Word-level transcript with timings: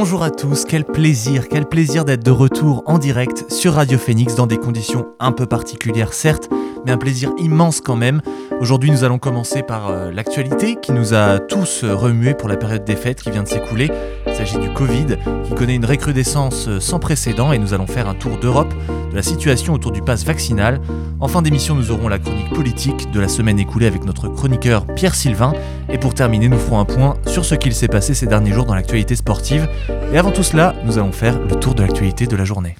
bonjour 0.00 0.22
à 0.22 0.30
tous, 0.30 0.64
quel 0.64 0.84
plaisir, 0.84 1.48
quel 1.48 1.66
plaisir 1.66 2.04
d'être 2.04 2.24
de 2.24 2.30
retour 2.30 2.84
en 2.86 2.98
direct 2.98 3.50
sur 3.50 3.74
Radio 3.74 3.98
Phoenix 3.98 4.36
dans 4.36 4.46
des 4.46 4.56
conditions 4.56 5.08
un 5.18 5.32
peu 5.32 5.44
particulières 5.44 6.12
certes, 6.14 6.48
mais 6.86 6.92
un 6.92 6.98
plaisir 6.98 7.32
immense 7.36 7.80
quand 7.80 7.96
même. 7.96 8.22
Aujourd'hui 8.60 8.92
nous 8.92 9.02
allons 9.02 9.18
commencer 9.18 9.64
par 9.64 9.88
euh, 9.88 10.12
l'actualité 10.12 10.76
qui 10.80 10.92
nous 10.92 11.14
a 11.14 11.40
tous 11.40 11.82
remués 11.82 12.34
pour 12.34 12.48
la 12.48 12.56
période 12.56 12.84
des 12.84 12.94
fêtes 12.94 13.20
qui 13.20 13.32
vient 13.32 13.42
de 13.42 13.48
s'écouler. 13.48 13.90
Il 14.28 14.34
s'agit 14.34 14.58
du 14.58 14.72
Covid 14.72 15.16
qui 15.44 15.54
connaît 15.56 15.74
une 15.74 15.84
recrudescence 15.84 16.68
euh, 16.68 16.78
sans 16.78 17.00
précédent 17.00 17.50
et 17.50 17.58
nous 17.58 17.74
allons 17.74 17.88
faire 17.88 18.08
un 18.08 18.14
tour 18.14 18.38
d'Europe 18.38 18.72
de 19.10 19.16
la 19.16 19.22
situation 19.22 19.74
autour 19.74 19.90
du 19.90 20.00
pass 20.00 20.24
vaccinal. 20.24 20.80
En 21.18 21.26
fin 21.26 21.42
d'émission 21.42 21.74
nous 21.74 21.90
aurons 21.90 22.06
la 22.06 22.20
chronique 22.20 22.50
politique 22.54 23.10
de 23.10 23.18
la 23.18 23.26
semaine 23.26 23.58
écoulée 23.58 23.86
avec 23.86 24.04
notre 24.04 24.28
chroniqueur 24.28 24.86
Pierre 24.94 25.16
Sylvain 25.16 25.54
et 25.88 25.98
pour 25.98 26.14
terminer 26.14 26.48
nous 26.48 26.58
ferons 26.58 26.80
un 26.80 26.84
point 26.84 27.14
sur 27.26 27.44
ce 27.44 27.54
qu'il 27.54 27.74
s'est 27.74 27.88
passé 27.88 28.14
ces 28.14 28.26
derniers 28.26 28.52
jours 28.52 28.66
dans 28.66 28.74
l'actualité 28.74 29.16
sportive. 29.16 29.68
Et 30.12 30.18
avant 30.18 30.30
tout 30.30 30.42
cela, 30.42 30.74
nous 30.84 30.98
allons 30.98 31.12
faire 31.12 31.38
le 31.38 31.56
tour 31.56 31.74
de 31.74 31.82
l'actualité 31.82 32.26
de 32.26 32.36
la 32.36 32.44
journée. 32.44 32.76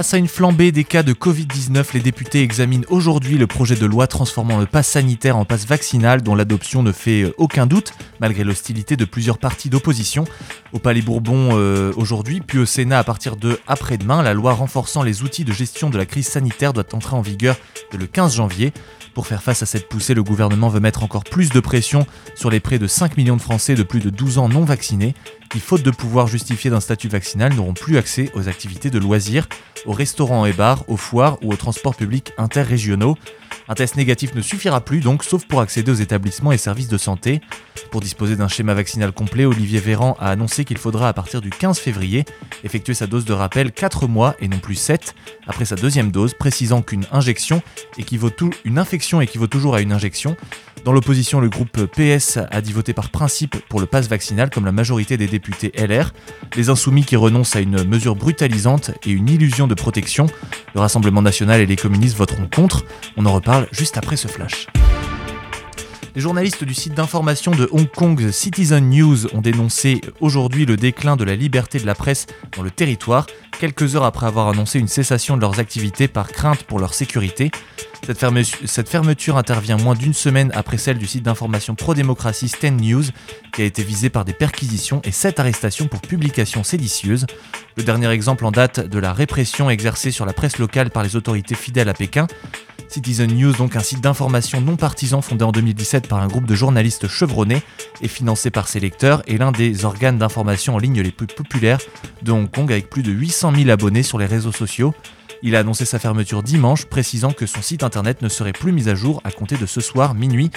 Face 0.00 0.14
à 0.14 0.16
une 0.16 0.28
flambée 0.28 0.72
des 0.72 0.84
cas 0.84 1.02
de 1.02 1.12
Covid-19, 1.12 1.92
les 1.92 2.00
députés 2.00 2.40
examinent 2.40 2.86
aujourd'hui 2.88 3.36
le 3.36 3.46
projet 3.46 3.76
de 3.76 3.84
loi 3.84 4.06
transformant 4.06 4.58
le 4.58 4.64
pass 4.64 4.88
sanitaire 4.88 5.36
en 5.36 5.44
passe 5.44 5.66
vaccinal 5.66 6.22
dont 6.22 6.34
l'adoption 6.34 6.82
ne 6.82 6.90
fait 6.90 7.24
euh, 7.24 7.34
aucun 7.36 7.66
doute, 7.66 7.92
malgré 8.18 8.42
l'hostilité 8.42 8.96
de 8.96 9.04
plusieurs 9.04 9.36
partis 9.36 9.68
d'opposition. 9.68 10.24
Au 10.72 10.78
Palais 10.78 11.02
Bourbon 11.02 11.50
euh, 11.52 11.92
aujourd'hui, 11.96 12.40
puis 12.40 12.56
au 12.56 12.64
Sénat 12.64 12.98
à 12.98 13.04
partir 13.04 13.36
de 13.36 13.60
après-demain, 13.66 14.22
la 14.22 14.32
loi 14.32 14.54
renforçant 14.54 15.02
les 15.02 15.22
outils 15.22 15.44
de 15.44 15.52
gestion 15.52 15.90
de 15.90 15.98
la 15.98 16.06
crise 16.06 16.28
sanitaire 16.28 16.72
doit 16.72 16.94
entrer 16.94 17.14
en 17.14 17.20
vigueur 17.20 17.58
le 17.92 18.06
15 18.06 18.36
janvier. 18.36 18.72
Pour 19.20 19.26
faire 19.26 19.42
face 19.42 19.62
à 19.62 19.66
cette 19.66 19.86
poussée, 19.86 20.14
le 20.14 20.22
gouvernement 20.22 20.70
veut 20.70 20.80
mettre 20.80 21.02
encore 21.02 21.24
plus 21.24 21.50
de 21.50 21.60
pression 21.60 22.06
sur 22.34 22.48
les 22.48 22.58
près 22.58 22.78
de 22.78 22.86
5 22.86 23.18
millions 23.18 23.36
de 23.36 23.42
Français 23.42 23.74
de 23.74 23.82
plus 23.82 24.00
de 24.00 24.08
12 24.08 24.38
ans 24.38 24.48
non 24.48 24.64
vaccinés 24.64 25.14
qui, 25.50 25.60
faute 25.60 25.82
de 25.82 25.90
pouvoir 25.90 26.26
justifier 26.26 26.70
d'un 26.70 26.80
statut 26.80 27.08
vaccinal, 27.08 27.52
n'auront 27.52 27.74
plus 27.74 27.98
accès 27.98 28.30
aux 28.32 28.48
activités 28.48 28.88
de 28.88 28.98
loisirs, 28.98 29.46
aux 29.84 29.92
restaurants 29.92 30.46
et 30.46 30.54
bars, 30.54 30.84
aux 30.88 30.96
foires 30.96 31.36
ou 31.42 31.52
aux 31.52 31.56
transports 31.56 31.96
publics 31.96 32.32
interrégionaux. 32.38 33.18
Un 33.70 33.74
test 33.74 33.94
négatif 33.94 34.34
ne 34.34 34.40
suffira 34.40 34.80
plus 34.80 34.98
donc, 34.98 35.22
sauf 35.22 35.46
pour 35.46 35.60
accéder 35.60 35.92
aux 35.92 35.94
établissements 35.94 36.50
et 36.50 36.58
services 36.58 36.88
de 36.88 36.98
santé. 36.98 37.40
Pour 37.92 38.00
disposer 38.00 38.34
d'un 38.34 38.48
schéma 38.48 38.74
vaccinal 38.74 39.12
complet, 39.12 39.44
Olivier 39.44 39.78
Véran 39.78 40.16
a 40.18 40.30
annoncé 40.30 40.64
qu'il 40.64 40.76
faudra 40.76 41.08
à 41.08 41.12
partir 41.12 41.40
du 41.40 41.50
15 41.50 41.78
février 41.78 42.24
effectuer 42.64 42.94
sa 42.94 43.06
dose 43.06 43.24
de 43.24 43.32
rappel 43.32 43.70
4 43.70 44.08
mois 44.08 44.34
et 44.40 44.48
non 44.48 44.58
plus 44.58 44.74
7 44.74 45.14
après 45.46 45.64
sa 45.64 45.76
deuxième 45.76 46.10
dose, 46.10 46.34
précisant 46.34 46.82
qu'une 46.82 47.06
injection 47.12 47.62
une 48.64 48.78
infection 48.78 49.20
équivaut 49.20 49.46
toujours 49.46 49.76
à 49.76 49.80
une 49.80 49.92
injection. 49.92 50.36
Dans 50.84 50.92
l'opposition, 50.92 51.40
le 51.40 51.50
groupe 51.50 51.86
PS 51.86 52.38
a 52.50 52.60
dit 52.62 52.72
voter 52.72 52.94
par 52.94 53.10
principe 53.10 53.56
pour 53.68 53.80
le 53.80 53.86
pass 53.86 54.08
vaccinal 54.08 54.48
comme 54.48 54.64
la 54.64 54.72
majorité 54.72 55.18
des 55.18 55.26
députés 55.26 55.72
LR. 55.76 56.12
Les 56.56 56.70
insoumis 56.70 57.04
qui 57.04 57.16
renoncent 57.16 57.54
à 57.54 57.60
une 57.60 57.84
mesure 57.84 58.16
brutalisante 58.16 58.92
et 59.04 59.10
une 59.10 59.28
illusion 59.28 59.66
de 59.66 59.74
protection. 59.74 60.26
Le 60.74 60.80
Rassemblement 60.80 61.20
national 61.20 61.60
et 61.60 61.66
les 61.66 61.76
communistes 61.76 62.16
voteront 62.16 62.48
contre. 62.48 62.84
On 63.18 63.26
en 63.26 63.32
reparle 63.32 63.59
juste 63.72 63.96
après 63.96 64.16
ce 64.16 64.28
flash. 64.28 64.66
Les 66.16 66.20
journalistes 66.20 66.64
du 66.64 66.74
site 66.74 66.94
d'information 66.94 67.52
de 67.52 67.68
Hong 67.70 67.88
Kong 67.88 68.30
Citizen 68.32 68.90
News 68.90 69.32
ont 69.32 69.40
dénoncé 69.40 70.00
aujourd'hui 70.20 70.66
le 70.66 70.76
déclin 70.76 71.14
de 71.14 71.22
la 71.22 71.36
liberté 71.36 71.78
de 71.78 71.86
la 71.86 71.94
presse 71.94 72.26
dans 72.56 72.62
le 72.62 72.70
territoire, 72.70 73.26
quelques 73.60 73.94
heures 73.94 74.04
après 74.04 74.26
avoir 74.26 74.48
annoncé 74.48 74.80
une 74.80 74.88
cessation 74.88 75.36
de 75.36 75.40
leurs 75.40 75.60
activités 75.60 76.08
par 76.08 76.28
crainte 76.28 76.64
pour 76.64 76.80
leur 76.80 76.94
sécurité. 76.94 77.52
Cette, 78.02 78.88
fermeture 78.88 79.36
intervient 79.36 79.76
moins 79.76 79.94
d'une 79.94 80.14
semaine 80.14 80.50
après 80.54 80.78
celle 80.78 80.98
du 80.98 81.06
site 81.06 81.22
d'information 81.22 81.76
pro-démocratie 81.76 82.48
Stand 82.48 82.80
News, 82.80 83.04
qui 83.52 83.62
a 83.62 83.64
été 83.64 83.84
visée 83.84 84.10
par 84.10 84.24
des 84.24 84.32
perquisitions 84.32 85.00
et 85.04 85.12
sept 85.12 85.38
arrestations 85.38 85.86
pour 85.86 86.00
publications 86.00 86.64
séditieuses. 86.64 87.26
Le 87.76 87.84
dernier 87.84 88.08
exemple 88.08 88.44
en 88.46 88.50
date 88.50 88.80
de 88.80 88.98
la 88.98 89.12
répression 89.12 89.70
exercée 89.70 90.10
sur 90.10 90.26
la 90.26 90.32
presse 90.32 90.58
locale 90.58 90.90
par 90.90 91.04
les 91.04 91.14
autorités 91.14 91.54
fidèles 91.54 91.88
à 91.88 91.94
Pékin. 91.94 92.26
Citizen 92.90 93.32
News, 93.32 93.52
donc 93.52 93.76
un 93.76 93.80
site 93.80 94.00
d'information 94.00 94.60
non 94.60 94.74
partisan 94.74 95.22
fondé 95.22 95.44
en 95.44 95.52
2017 95.52 96.08
par 96.08 96.18
un 96.18 96.26
groupe 96.26 96.46
de 96.46 96.56
journalistes 96.56 97.06
chevronnés 97.06 97.62
et 98.02 98.08
financé 98.08 98.50
par 98.50 98.66
ses 98.66 98.80
lecteurs, 98.80 99.22
est 99.28 99.38
l'un 99.38 99.52
des 99.52 99.84
organes 99.84 100.18
d'information 100.18 100.74
en 100.74 100.78
ligne 100.78 101.00
les 101.00 101.12
plus 101.12 101.28
populaires 101.28 101.78
de 102.22 102.32
Hong 102.32 102.50
Kong 102.50 102.72
avec 102.72 102.90
plus 102.90 103.04
de 103.04 103.12
800 103.12 103.54
000 103.54 103.70
abonnés 103.70 104.02
sur 104.02 104.18
les 104.18 104.26
réseaux 104.26 104.50
sociaux. 104.50 104.92
Il 105.42 105.54
a 105.54 105.60
annoncé 105.60 105.84
sa 105.84 106.00
fermeture 106.00 106.42
dimanche, 106.42 106.86
précisant 106.86 107.30
que 107.30 107.46
son 107.46 107.62
site 107.62 107.84
internet 107.84 108.22
ne 108.22 108.28
serait 108.28 108.52
plus 108.52 108.72
mis 108.72 108.88
à 108.88 108.96
jour 108.96 109.20
à 109.22 109.30
compter 109.30 109.56
de 109.56 109.66
ce 109.66 109.80
soir 109.80 110.14
minuit. 110.14 110.50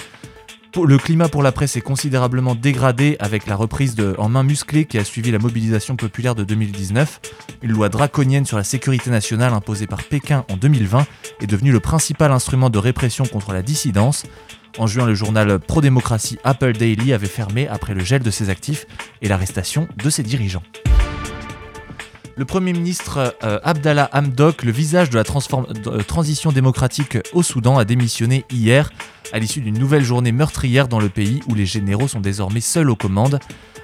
Le 0.82 0.98
climat 0.98 1.28
pour 1.28 1.42
la 1.42 1.52
presse 1.52 1.76
est 1.76 1.80
considérablement 1.80 2.54
dégradé 2.54 3.16
avec 3.20 3.46
la 3.46 3.54
reprise 3.54 3.96
en 4.18 4.28
main 4.28 4.42
musclée 4.42 4.84
qui 4.84 4.98
a 4.98 5.04
suivi 5.04 5.30
la 5.30 5.38
mobilisation 5.38 5.94
populaire 5.94 6.34
de 6.34 6.42
2019. 6.42 7.20
Une 7.62 7.70
loi 7.70 7.88
draconienne 7.88 8.44
sur 8.44 8.56
la 8.56 8.64
sécurité 8.64 9.08
nationale 9.08 9.54
imposée 9.54 9.86
par 9.86 10.02
Pékin 10.02 10.44
en 10.50 10.56
2020 10.56 11.06
est 11.40 11.46
devenue 11.46 11.70
le 11.70 11.80
principal 11.80 12.32
instrument 12.32 12.70
de 12.70 12.78
répression 12.78 13.24
contre 13.24 13.52
la 13.52 13.62
dissidence. 13.62 14.24
En 14.76 14.86
juin, 14.86 15.06
le 15.06 15.14
journal 15.14 15.60
pro-démocratie 15.60 16.38
Apple 16.42 16.72
Daily 16.72 17.12
avait 17.12 17.28
fermé 17.28 17.68
après 17.68 17.94
le 17.94 18.04
gel 18.04 18.22
de 18.22 18.30
ses 18.30 18.50
actifs 18.50 18.86
et 19.22 19.28
l'arrestation 19.28 19.86
de 20.02 20.10
ses 20.10 20.24
dirigeants. 20.24 20.64
Le 22.36 22.44
Premier 22.44 22.72
ministre 22.72 23.36
euh, 23.44 23.60
Abdallah 23.62 24.10
Hamdok, 24.12 24.64
le 24.64 24.72
visage 24.72 25.08
de 25.08 25.16
la 25.16 25.22
euh, 25.22 26.02
transition 26.02 26.50
démocratique 26.50 27.16
au 27.32 27.44
Soudan, 27.44 27.78
a 27.78 27.84
démissionné 27.84 28.44
hier 28.50 28.90
à 29.32 29.38
l'issue 29.38 29.60
d'une 29.60 29.78
nouvelle 29.78 30.02
journée 30.02 30.32
meurtrière 30.32 30.88
dans 30.88 30.98
le 30.98 31.08
pays 31.08 31.42
où 31.48 31.54
les 31.54 31.64
généraux 31.64 32.08
sont 32.08 32.18
désormais 32.18 32.60
seuls 32.60 32.90
aux 32.90 32.96
commandes. 32.96 33.38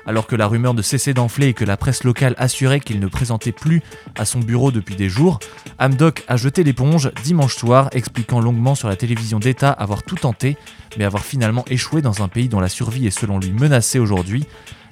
Alors 0.05 0.27
que 0.27 0.34
la 0.34 0.49
rumeur 0.49 0.75
ne 0.75 0.83
cessait 0.83 1.15
d'enfler 1.15 1.49
et 1.49 1.55
que 1.55 1.65
la 1.65 1.77
presse 1.77 2.03
locale 2.03 2.34
assurait 2.39 2.81
qu'il 2.81 2.99
ne 2.99 3.06
présentait 3.06 3.53
plus 3.53 3.83
à 4.19 4.25
son 4.25 4.41
bureau 4.41 4.72
depuis 4.72 4.97
des 4.97 5.09
jours, 5.09 5.39
Hamdok 5.78 6.25
a 6.27 6.37
jeté 6.37 6.65
l'éponge 6.65 7.12
dimanche 7.22 7.55
soir, 7.55 7.89
expliquant 7.93 8.41
longuement 8.41 8.75
sur 8.75 8.89
la 8.89 8.97
télévision 8.97 9.39
d'État 9.39 9.71
avoir 9.71 10.03
tout 10.03 10.16
tenté, 10.16 10.56
mais 10.99 11.05
avoir 11.05 11.25
finalement 11.25 11.65
échoué 11.69 12.03
dans 12.03 12.22
un 12.22 12.28
pays 12.28 12.49
dont 12.49 12.60
la 12.60 12.69
survie 12.69 13.06
est 13.06 13.16
selon 13.16 13.39
lui 13.39 13.53
menacée 13.53 14.00
aujourd'hui. 14.00 14.44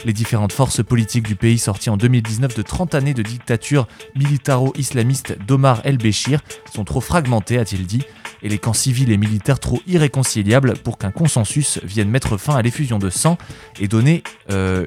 Les 0.04 0.12
différentes 0.12 0.52
forces 0.52 0.82
politiques 0.82 1.26
du 1.26 1.34
pays 1.34 1.58
sorties 1.58 1.90
en 1.90 1.96
2019 1.96 2.54
de 2.54 2.62
30 2.62 2.94
années 2.94 3.14
de 3.14 3.22
dictature 3.22 3.88
militaro-islamiste 4.16 5.36
d'Omar 5.46 5.80
el-Béchir 5.84 6.40
sont 6.72 6.84
trop 6.84 7.00
fragmentées, 7.00 7.58
a-t-il 7.58 7.84
dit, 7.86 8.02
et 8.42 8.48
les 8.48 8.58
camps 8.58 8.72
civils 8.72 9.10
et 9.10 9.16
militaires 9.16 9.58
trop 9.58 9.80
irréconciliables 9.86 10.74
pour 10.84 10.98
qu'un 10.98 11.10
consensus 11.10 11.80
vienne 11.82 12.08
mettre 12.08 12.36
fin 12.36 12.54
à 12.54 12.62
l'effusion 12.62 12.98
de 12.98 13.10
sang 13.10 13.38
et 13.80 13.88
donner, 13.88 14.22
euh, 14.50 14.86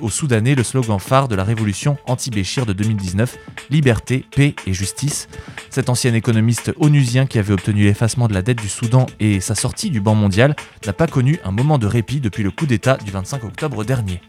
aux 0.00 0.10
Soudanais 0.10 0.54
le 0.54 0.62
slogan 0.62 0.98
phare 0.98 1.28
de 1.28 1.34
la 1.34 1.44
révolution 1.44 1.96
anti-Béchir 2.06 2.66
de 2.66 2.72
2019, 2.72 3.36
liberté, 3.70 4.24
paix 4.34 4.54
et 4.66 4.72
justice. 4.72 5.28
Cet 5.70 5.88
ancien 5.88 6.14
économiste 6.14 6.72
onusien 6.78 7.26
qui 7.26 7.38
avait 7.38 7.52
obtenu 7.52 7.84
l'effacement 7.84 8.28
de 8.28 8.34
la 8.34 8.42
dette 8.42 8.60
du 8.60 8.68
Soudan 8.68 9.06
et 9.18 9.40
sa 9.40 9.54
sortie 9.54 9.90
du 9.90 10.00
banc 10.00 10.14
mondial 10.14 10.54
n'a 10.86 10.92
pas 10.92 11.06
connu 11.06 11.38
un 11.44 11.52
moment 11.52 11.78
de 11.78 11.86
répit 11.86 12.20
depuis 12.20 12.42
le 12.42 12.50
coup 12.50 12.66
d'État 12.66 12.96
du 12.96 13.10
25 13.10 13.44
octobre 13.44 13.84
dernier. 13.84 14.19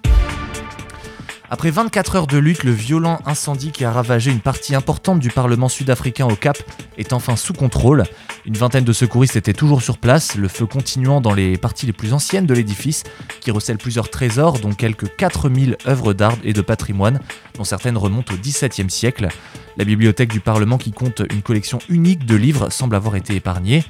Après 1.53 1.69
24 1.69 2.15
heures 2.15 2.27
de 2.27 2.37
lutte, 2.37 2.63
le 2.63 2.71
violent 2.71 3.19
incendie 3.25 3.73
qui 3.73 3.83
a 3.83 3.91
ravagé 3.91 4.31
une 4.31 4.39
partie 4.39 4.73
importante 4.73 5.19
du 5.19 5.29
Parlement 5.29 5.67
sud-africain 5.67 6.25
au 6.25 6.37
Cap 6.37 6.57
est 6.97 7.11
enfin 7.11 7.35
sous 7.35 7.51
contrôle. 7.51 8.05
Une 8.45 8.55
vingtaine 8.55 8.85
de 8.85 8.93
secouristes 8.93 9.35
étaient 9.35 9.51
toujours 9.51 9.81
sur 9.81 9.97
place, 9.97 10.35
le 10.35 10.47
feu 10.47 10.65
continuant 10.65 11.19
dans 11.19 11.33
les 11.33 11.57
parties 11.57 11.85
les 11.85 11.91
plus 11.91 12.13
anciennes 12.13 12.45
de 12.45 12.53
l'édifice, 12.53 13.03
qui 13.41 13.51
recèle 13.51 13.77
plusieurs 13.77 14.09
trésors, 14.09 14.59
dont 14.59 14.71
quelques 14.71 15.13
4000 15.17 15.75
œuvres 15.87 16.13
d'art 16.13 16.37
et 16.45 16.53
de 16.53 16.61
patrimoine, 16.61 17.19
dont 17.57 17.65
certaines 17.65 17.97
remontent 17.97 18.33
au 18.33 18.37
XVIIe 18.37 18.89
siècle. 18.89 19.27
La 19.75 19.83
bibliothèque 19.83 20.31
du 20.31 20.39
Parlement, 20.39 20.77
qui 20.77 20.93
compte 20.93 21.21
une 21.33 21.41
collection 21.41 21.79
unique 21.89 22.25
de 22.25 22.35
livres, 22.37 22.71
semble 22.71 22.95
avoir 22.95 23.17
été 23.17 23.35
épargnée. 23.35 23.83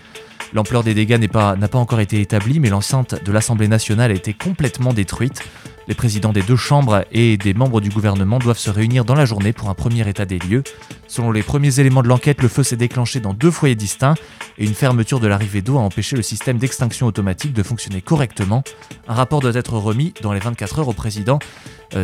L'ampleur 0.54 0.84
des 0.84 0.96
dégâts 0.96 1.20
n'a 1.20 1.28
pas, 1.28 1.56
pas 1.56 1.78
encore 1.78 2.00
été 2.00 2.22
établie, 2.22 2.60
mais 2.60 2.70
l'enceinte 2.70 3.24
de 3.24 3.32
l'Assemblée 3.32 3.68
nationale 3.68 4.10
a 4.10 4.16
été 4.16 4.34
complètement 4.34 4.94
détruite. 4.94 5.44
Les 5.92 5.96
présidents 5.96 6.32
des 6.32 6.42
deux 6.42 6.56
chambres 6.56 7.04
et 7.12 7.36
des 7.36 7.54
membres 7.54 7.82
du 7.82 7.90
gouvernement 7.90 8.40
doivent 8.40 8.58
se 8.58 8.70
réunir 8.70 9.04
dans 9.04 9.14
la 9.14 9.26
journée 9.26 9.52
pour 9.52 9.70
un 9.70 9.74
premier 9.74 10.08
état 10.08 10.24
des 10.24 10.40
lieux. 10.40 10.64
Selon 11.10 11.34
les 11.34 11.44
premiers 11.44 11.82
éléments 11.82 12.02
de 12.02 12.08
l'enquête, 12.08 12.42
le 12.42 12.48
feu 12.48 12.64
s'est 12.64 12.78
déclenché 12.78 13.20
dans 13.20 13.34
deux 13.34 13.52
foyers 13.52 13.76
distincts 13.76 14.14
et 14.58 14.64
une 14.64 14.74
fermeture 14.74 15.20
de 15.20 15.28
l'arrivée 15.28 15.62
d'eau 15.62 15.78
a 15.78 15.82
empêché 15.82 16.16
le 16.16 16.22
système 16.22 16.58
d'extinction 16.58 17.08
automatique 17.08 17.52
de 17.52 17.62
fonctionner 17.62 18.02
correctement. 18.02 18.64
Un 19.10 19.14
rapport 19.16 19.42
doit 19.42 19.54
être 19.54 19.74
remis 19.74 20.14
dans 20.22 20.32
les 20.32 20.40
24 20.40 20.80
heures 20.80 20.88
au 20.88 20.94
président 20.94 21.40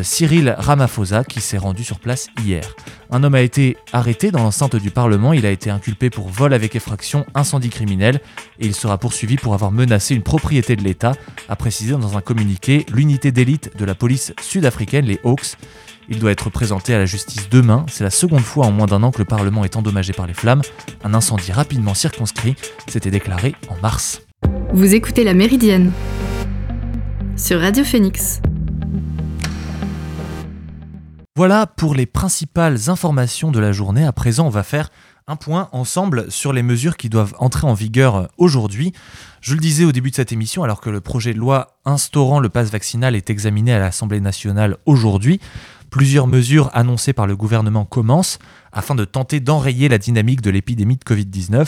Cyril 0.01 0.55
Ramaphosa 0.57 1.23
qui 1.23 1.41
s'est 1.41 1.57
rendu 1.57 1.83
sur 1.83 1.99
place 1.99 2.27
hier. 2.43 2.75
Un 3.09 3.23
homme 3.23 3.35
a 3.35 3.41
été 3.41 3.77
arrêté 3.93 4.31
dans 4.31 4.43
l'enceinte 4.43 4.75
du 4.75 4.91
Parlement, 4.91 5.33
il 5.33 5.45
a 5.45 5.51
été 5.51 5.69
inculpé 5.69 6.09
pour 6.09 6.27
vol 6.29 6.53
avec 6.53 6.75
effraction, 6.75 7.25
incendie 7.35 7.69
criminel 7.69 8.19
et 8.59 8.65
il 8.65 8.75
sera 8.75 8.97
poursuivi 8.97 9.37
pour 9.37 9.53
avoir 9.53 9.71
menacé 9.71 10.13
une 10.13 10.23
propriété 10.23 10.75
de 10.75 10.83
l'État, 10.83 11.13
a 11.47 11.55
précisé 11.55 11.91
dans 11.93 12.17
un 12.17 12.21
communiqué 12.21 12.85
l'unité 12.91 13.31
d'élite 13.31 13.77
de 13.77 13.85
la 13.85 13.95
police 13.95 14.33
sud-africaine, 14.41 15.05
les 15.05 15.19
Hawks. 15.23 15.55
Il 16.09 16.19
doit 16.19 16.31
être 16.31 16.49
présenté 16.49 16.93
à 16.93 16.99
la 16.99 17.05
justice 17.05 17.49
demain. 17.49 17.85
C'est 17.89 18.03
la 18.03 18.09
seconde 18.09 18.41
fois 18.41 18.65
en 18.65 18.71
moins 18.71 18.87
d'un 18.87 19.03
an 19.03 19.11
que 19.11 19.19
le 19.19 19.25
Parlement 19.25 19.65
est 19.65 19.75
endommagé 19.75 20.13
par 20.13 20.25
les 20.25 20.33
flammes. 20.33 20.61
Un 21.03 21.13
incendie 21.13 21.51
rapidement 21.51 21.93
circonscrit 21.93 22.55
s'était 22.87 23.11
déclaré 23.11 23.55
en 23.67 23.75
mars. 23.81 24.21
Vous 24.73 24.95
écoutez 24.95 25.23
La 25.23 25.33
Méridienne 25.33 25.91
sur 27.35 27.59
Radio 27.59 27.83
Phoenix. 27.83 28.41
Voilà 31.37 31.67
pour 31.67 31.93
les 31.93 32.07
principales 32.07 32.89
informations 32.89 33.51
de 33.51 33.59
la 33.59 33.71
journée. 33.71 34.03
À 34.03 34.11
présent, 34.11 34.47
on 34.47 34.49
va 34.49 34.63
faire 34.63 34.89
un 35.27 35.35
point 35.35 35.69
ensemble 35.71 36.31
sur 36.31 36.51
les 36.51 36.63
mesures 36.63 36.97
qui 36.97 37.09
doivent 37.09 37.35
entrer 37.37 37.67
en 37.67 37.75
vigueur 37.75 38.27
aujourd'hui. 38.39 38.91
Je 39.41 39.53
le 39.53 39.59
disais 39.59 39.85
au 39.85 39.91
début 39.91 40.09
de 40.09 40.15
cette 40.15 40.31
émission, 40.31 40.63
alors 40.63 40.81
que 40.81 40.89
le 40.89 40.99
projet 40.99 41.35
de 41.35 41.37
loi 41.37 41.77
instaurant 41.85 42.39
le 42.39 42.49
pass 42.49 42.71
vaccinal 42.71 43.15
est 43.15 43.29
examiné 43.29 43.71
à 43.71 43.77
l'Assemblée 43.77 44.19
nationale 44.19 44.77
aujourd'hui, 44.87 45.39
plusieurs 45.91 46.25
mesures 46.25 46.71
annoncées 46.73 47.13
par 47.13 47.27
le 47.27 47.35
gouvernement 47.35 47.85
commencent 47.85 48.39
afin 48.71 48.95
de 48.95 49.05
tenter 49.05 49.39
d'enrayer 49.39 49.89
la 49.89 49.99
dynamique 49.99 50.41
de 50.41 50.49
l'épidémie 50.49 50.97
de 50.97 51.03
Covid-19. 51.03 51.67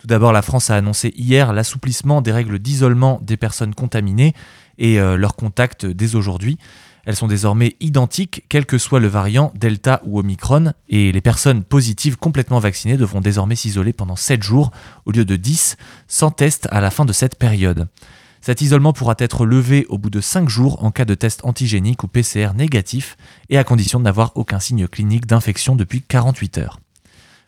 Tout 0.00 0.08
d'abord, 0.08 0.32
la 0.32 0.42
France 0.42 0.68
a 0.70 0.74
annoncé 0.74 1.14
hier 1.16 1.52
l'assouplissement 1.52 2.22
des 2.22 2.32
règles 2.32 2.58
d'isolement 2.58 3.20
des 3.22 3.36
personnes 3.36 3.72
contaminées 3.72 4.34
et 4.78 4.98
euh, 4.98 5.16
leurs 5.16 5.36
contacts 5.36 5.86
dès 5.86 6.16
aujourd'hui. 6.16 6.58
Elles 7.06 7.16
sont 7.16 7.28
désormais 7.28 7.76
identiques, 7.78 8.44
quel 8.48 8.66
que 8.66 8.78
soit 8.78 8.98
le 8.98 9.06
variant 9.06 9.52
Delta 9.54 10.02
ou 10.04 10.18
Omicron, 10.18 10.72
et 10.88 11.12
les 11.12 11.20
personnes 11.20 11.62
positives 11.62 12.16
complètement 12.18 12.58
vaccinées 12.58 12.96
devront 12.96 13.20
désormais 13.20 13.54
s'isoler 13.54 13.92
pendant 13.92 14.16
7 14.16 14.42
jours 14.42 14.72
au 15.06 15.12
lieu 15.12 15.24
de 15.24 15.36
10, 15.36 15.76
sans 16.08 16.32
test 16.32 16.66
à 16.72 16.80
la 16.80 16.90
fin 16.90 17.04
de 17.04 17.12
cette 17.12 17.38
période. 17.38 17.88
Cet 18.40 18.60
isolement 18.60 18.92
pourra 18.92 19.14
être 19.18 19.46
levé 19.46 19.86
au 19.88 19.98
bout 19.98 20.10
de 20.10 20.20
5 20.20 20.48
jours 20.48 20.84
en 20.84 20.90
cas 20.90 21.04
de 21.04 21.14
test 21.14 21.40
antigénique 21.44 22.02
ou 22.02 22.08
PCR 22.08 22.50
négatif 22.56 23.16
et 23.50 23.58
à 23.58 23.64
condition 23.64 24.00
de 24.00 24.04
n'avoir 24.04 24.32
aucun 24.34 24.58
signe 24.58 24.88
clinique 24.88 25.26
d'infection 25.26 25.76
depuis 25.76 26.02
48 26.02 26.58
heures. 26.58 26.80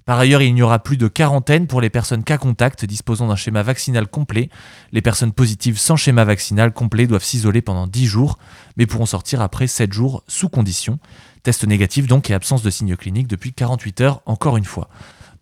Par 0.09 0.19
ailleurs, 0.19 0.41
il 0.41 0.55
n'y 0.55 0.63
aura 0.63 0.79
plus 0.79 0.97
de 0.97 1.07
quarantaine 1.07 1.67
pour 1.67 1.83
les 1.83 1.91
personnes 1.91 2.25
cas 2.25 2.39
contact 2.39 2.87
disposant 2.87 3.29
d'un 3.29 3.37
schéma 3.37 3.63
vaccinal 3.63 4.09
complet. 4.09 4.49
Les 4.91 5.03
personnes 5.03 5.33
positives 5.33 5.79
sans 5.79 5.97
schéma 5.97 6.25
vaccinal 6.25 6.73
complet 6.73 7.07
doivent 7.07 7.23
s'isoler 7.23 7.61
pendant 7.61 7.87
10 7.87 8.07
jours, 8.07 8.39
mais 8.79 8.87
pourront 8.87 9.05
sortir 9.05 9.43
après 9.43 9.67
7 9.67 9.93
jours 9.93 10.25
sous 10.27 10.49
condition. 10.49 10.99
Test 11.43 11.67
négatif 11.67 12.07
donc 12.07 12.31
et 12.31 12.33
absence 12.33 12.63
de 12.63 12.71
signes 12.71 12.97
cliniques 12.97 13.27
depuis 13.27 13.53
48 13.53 14.01
heures, 14.01 14.23
encore 14.25 14.57
une 14.57 14.65
fois. 14.65 14.89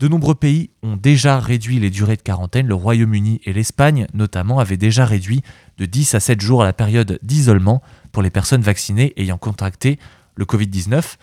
De 0.01 0.09
nombreux 0.09 0.35
pays 0.35 0.71
ont 0.83 0.97
déjà 0.97 1.39
réduit 1.39 1.79
les 1.79 1.91
durées 1.91 2.17
de 2.17 2.23
quarantaine. 2.23 2.67
Le 2.67 2.75
Royaume-Uni 2.75 3.41
et 3.45 3.53
l'Espagne, 3.53 4.09
notamment, 4.15 4.59
avaient 4.59 4.77
déjà 4.77 5.07
réduit 5.07 5.43
de 5.79 5.87
10 5.87 6.17
à 6.17 6.19
7 6.19 6.41
jours 6.41 6.65
la 6.65 6.73
période 6.73 7.21
d'isolement 7.23 7.83
pour 8.11 8.25
les 8.25 8.31
personnes 8.31 8.63
vaccinées 8.63 9.13
ayant 9.17 9.39
contracté 9.39 10.01
le 10.35 10.45
Covid-19. 10.45 11.19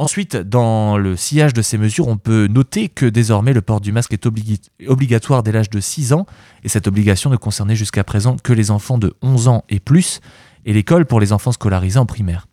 Ensuite, 0.00 0.36
dans 0.36 0.96
le 0.96 1.16
sillage 1.16 1.54
de 1.54 1.60
ces 1.60 1.76
mesures, 1.76 2.06
on 2.06 2.18
peut 2.18 2.46
noter 2.46 2.88
que 2.88 3.04
désormais 3.04 3.52
le 3.52 3.62
port 3.62 3.80
du 3.80 3.90
masque 3.90 4.12
est 4.12 4.26
obligatoire 4.86 5.42
dès 5.42 5.50
l'âge 5.50 5.70
de 5.70 5.80
6 5.80 6.12
ans, 6.12 6.24
et 6.62 6.68
cette 6.68 6.86
obligation 6.86 7.30
ne 7.30 7.36
concernait 7.36 7.74
jusqu'à 7.74 8.04
présent 8.04 8.36
que 8.36 8.52
les 8.52 8.70
enfants 8.70 8.96
de 8.96 9.14
11 9.22 9.48
ans 9.48 9.64
et 9.68 9.80
plus, 9.80 10.20
et 10.64 10.72
l'école 10.72 11.04
pour 11.04 11.18
les 11.18 11.32
enfants 11.32 11.50
scolarisés 11.50 11.98
en 11.98 12.06
primaire. 12.06 12.46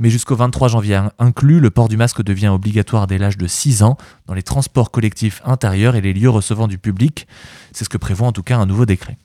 Mais 0.00 0.10
jusqu'au 0.10 0.34
23 0.34 0.66
janvier 0.66 1.00
inclus, 1.20 1.60
le 1.60 1.70
port 1.70 1.88
du 1.88 1.96
masque 1.96 2.24
devient 2.24 2.48
obligatoire 2.48 3.06
dès 3.06 3.18
l'âge 3.18 3.38
de 3.38 3.46
6 3.46 3.84
ans 3.84 3.96
dans 4.26 4.34
les 4.34 4.42
transports 4.42 4.90
collectifs 4.90 5.40
intérieurs 5.44 5.94
et 5.94 6.00
les 6.00 6.12
lieux 6.12 6.30
recevant 6.30 6.66
du 6.66 6.78
public. 6.78 7.28
C'est 7.70 7.84
ce 7.84 7.90
que 7.90 7.98
prévoit 7.98 8.26
en 8.26 8.32
tout 8.32 8.42
cas 8.42 8.58
un 8.58 8.66
nouveau 8.66 8.86
décret. 8.86 9.18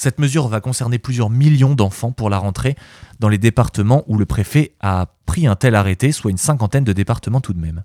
Cette 0.00 0.18
mesure 0.18 0.48
va 0.48 0.62
concerner 0.62 0.98
plusieurs 0.98 1.28
millions 1.28 1.74
d'enfants 1.74 2.10
pour 2.10 2.30
la 2.30 2.38
rentrée 2.38 2.74
dans 3.18 3.28
les 3.28 3.36
départements 3.36 4.02
où 4.06 4.16
le 4.16 4.24
préfet 4.24 4.72
a 4.80 5.08
pris 5.26 5.46
un 5.46 5.56
tel 5.56 5.74
arrêté, 5.74 6.10
soit 6.10 6.30
une 6.30 6.38
cinquantaine 6.38 6.84
de 6.84 6.94
départements 6.94 7.42
tout 7.42 7.52
de 7.52 7.60
même. 7.60 7.82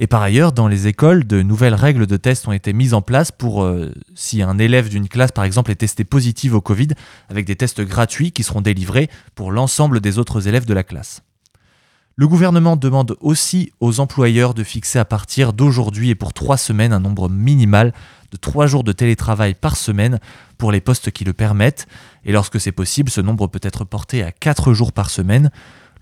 Et 0.00 0.08
par 0.08 0.20
ailleurs, 0.20 0.50
dans 0.50 0.66
les 0.66 0.88
écoles, 0.88 1.28
de 1.28 1.42
nouvelles 1.42 1.76
règles 1.76 2.08
de 2.08 2.16
test 2.16 2.48
ont 2.48 2.52
été 2.52 2.72
mises 2.72 2.92
en 2.92 3.02
place 3.02 3.30
pour 3.30 3.62
euh, 3.62 3.92
si 4.16 4.42
un 4.42 4.58
élève 4.58 4.88
d'une 4.88 5.06
classe, 5.06 5.30
par 5.30 5.44
exemple, 5.44 5.70
est 5.70 5.76
testé 5.76 6.02
positif 6.02 6.54
au 6.54 6.60
Covid, 6.60 6.88
avec 7.28 7.46
des 7.46 7.54
tests 7.54 7.82
gratuits 7.82 8.32
qui 8.32 8.42
seront 8.42 8.60
délivrés 8.60 9.08
pour 9.36 9.52
l'ensemble 9.52 10.00
des 10.00 10.18
autres 10.18 10.48
élèves 10.48 10.66
de 10.66 10.74
la 10.74 10.82
classe. 10.82 11.22
Le 12.20 12.26
gouvernement 12.26 12.74
demande 12.74 13.16
aussi 13.20 13.70
aux 13.78 14.00
employeurs 14.00 14.52
de 14.52 14.64
fixer 14.64 14.98
à 14.98 15.04
partir 15.04 15.52
d'aujourd'hui 15.52 16.10
et 16.10 16.16
pour 16.16 16.32
trois 16.32 16.56
semaines 16.56 16.92
un 16.92 16.98
nombre 16.98 17.28
minimal 17.28 17.92
de 18.32 18.36
trois 18.36 18.66
jours 18.66 18.84
de 18.84 18.92
télétravail 18.92 19.54
par 19.54 19.76
semaine 19.76 20.18
pour 20.56 20.72
les 20.72 20.80
postes 20.80 21.10
qui 21.10 21.24
le 21.24 21.32
permettent, 21.32 21.86
et 22.24 22.32
lorsque 22.32 22.60
c'est 22.60 22.72
possible, 22.72 23.10
ce 23.10 23.20
nombre 23.20 23.46
peut 23.46 23.60
être 23.62 23.84
porté 23.84 24.22
à 24.22 24.32
quatre 24.32 24.72
jours 24.72 24.92
par 24.92 25.10
semaine. 25.10 25.50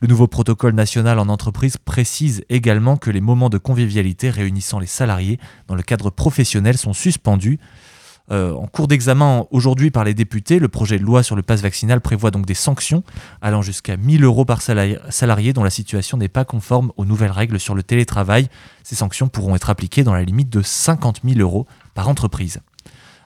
Le 0.00 0.08
nouveau 0.08 0.26
protocole 0.26 0.74
national 0.74 1.18
en 1.18 1.28
entreprise 1.28 1.78
précise 1.78 2.44
également 2.50 2.96
que 2.96 3.10
les 3.10 3.22
moments 3.22 3.48
de 3.48 3.58
convivialité 3.58 4.28
réunissant 4.28 4.78
les 4.78 4.86
salariés 4.86 5.38
dans 5.68 5.74
le 5.74 5.82
cadre 5.82 6.10
professionnel 6.10 6.76
sont 6.76 6.92
suspendus. 6.92 7.58
Euh, 8.32 8.52
en 8.52 8.66
cours 8.66 8.88
d'examen 8.88 9.46
aujourd'hui 9.52 9.90
par 9.90 10.04
les 10.04 10.12
députés, 10.12 10.58
le 10.58 10.68
projet 10.68 10.98
de 10.98 11.04
loi 11.04 11.22
sur 11.22 11.36
le 11.36 11.42
pass 11.42 11.62
vaccinal 11.62 12.00
prévoit 12.00 12.32
donc 12.32 12.44
des 12.44 12.54
sanctions 12.54 13.04
allant 13.40 13.62
jusqu'à 13.62 13.96
1000 13.96 14.24
euros 14.24 14.44
par 14.44 14.62
salarié 14.62 15.52
dont 15.52 15.62
la 15.62 15.70
situation 15.70 16.18
n'est 16.18 16.28
pas 16.28 16.44
conforme 16.44 16.92
aux 16.96 17.04
nouvelles 17.04 17.30
règles 17.30 17.60
sur 17.60 17.74
le 17.74 17.82
télétravail. 17.82 18.48
Ces 18.82 18.96
sanctions 18.96 19.28
pourront 19.28 19.54
être 19.54 19.70
appliquées 19.70 20.02
dans 20.02 20.14
la 20.14 20.24
limite 20.24 20.50
de 20.50 20.60
50 20.60 21.20
000 21.24 21.38
euros 21.38 21.66
par 21.96 22.08
entreprise. 22.08 22.60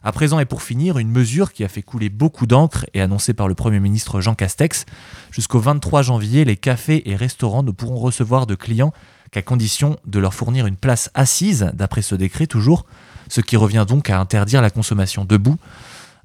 À 0.02 0.12
présent 0.12 0.40
et 0.40 0.46
pour 0.46 0.62
finir, 0.62 0.96
une 0.96 1.10
mesure 1.10 1.52
qui 1.52 1.62
a 1.62 1.68
fait 1.68 1.82
couler 1.82 2.08
beaucoup 2.08 2.46
d'encre 2.46 2.86
et 2.94 3.02
annoncée 3.02 3.34
par 3.34 3.48
le 3.48 3.54
Premier 3.54 3.80
ministre 3.80 4.22
Jean 4.22 4.34
Castex. 4.34 4.86
Jusqu'au 5.30 5.58
23 5.58 6.00
janvier, 6.00 6.46
les 6.46 6.56
cafés 6.56 7.10
et 7.10 7.16
restaurants 7.16 7.62
ne 7.62 7.72
pourront 7.72 7.98
recevoir 7.98 8.46
de 8.46 8.54
clients 8.54 8.94
qu'à 9.30 9.42
condition 9.42 9.98
de 10.06 10.18
leur 10.18 10.32
fournir 10.32 10.66
une 10.66 10.76
place 10.76 11.10
assise, 11.14 11.70
d'après 11.74 12.00
ce 12.00 12.14
décret 12.14 12.46
toujours, 12.46 12.86
ce 13.28 13.42
qui 13.42 13.56
revient 13.56 13.84
donc 13.86 14.08
à 14.08 14.18
interdire 14.18 14.62
la 14.62 14.70
consommation 14.70 15.26
debout. 15.26 15.56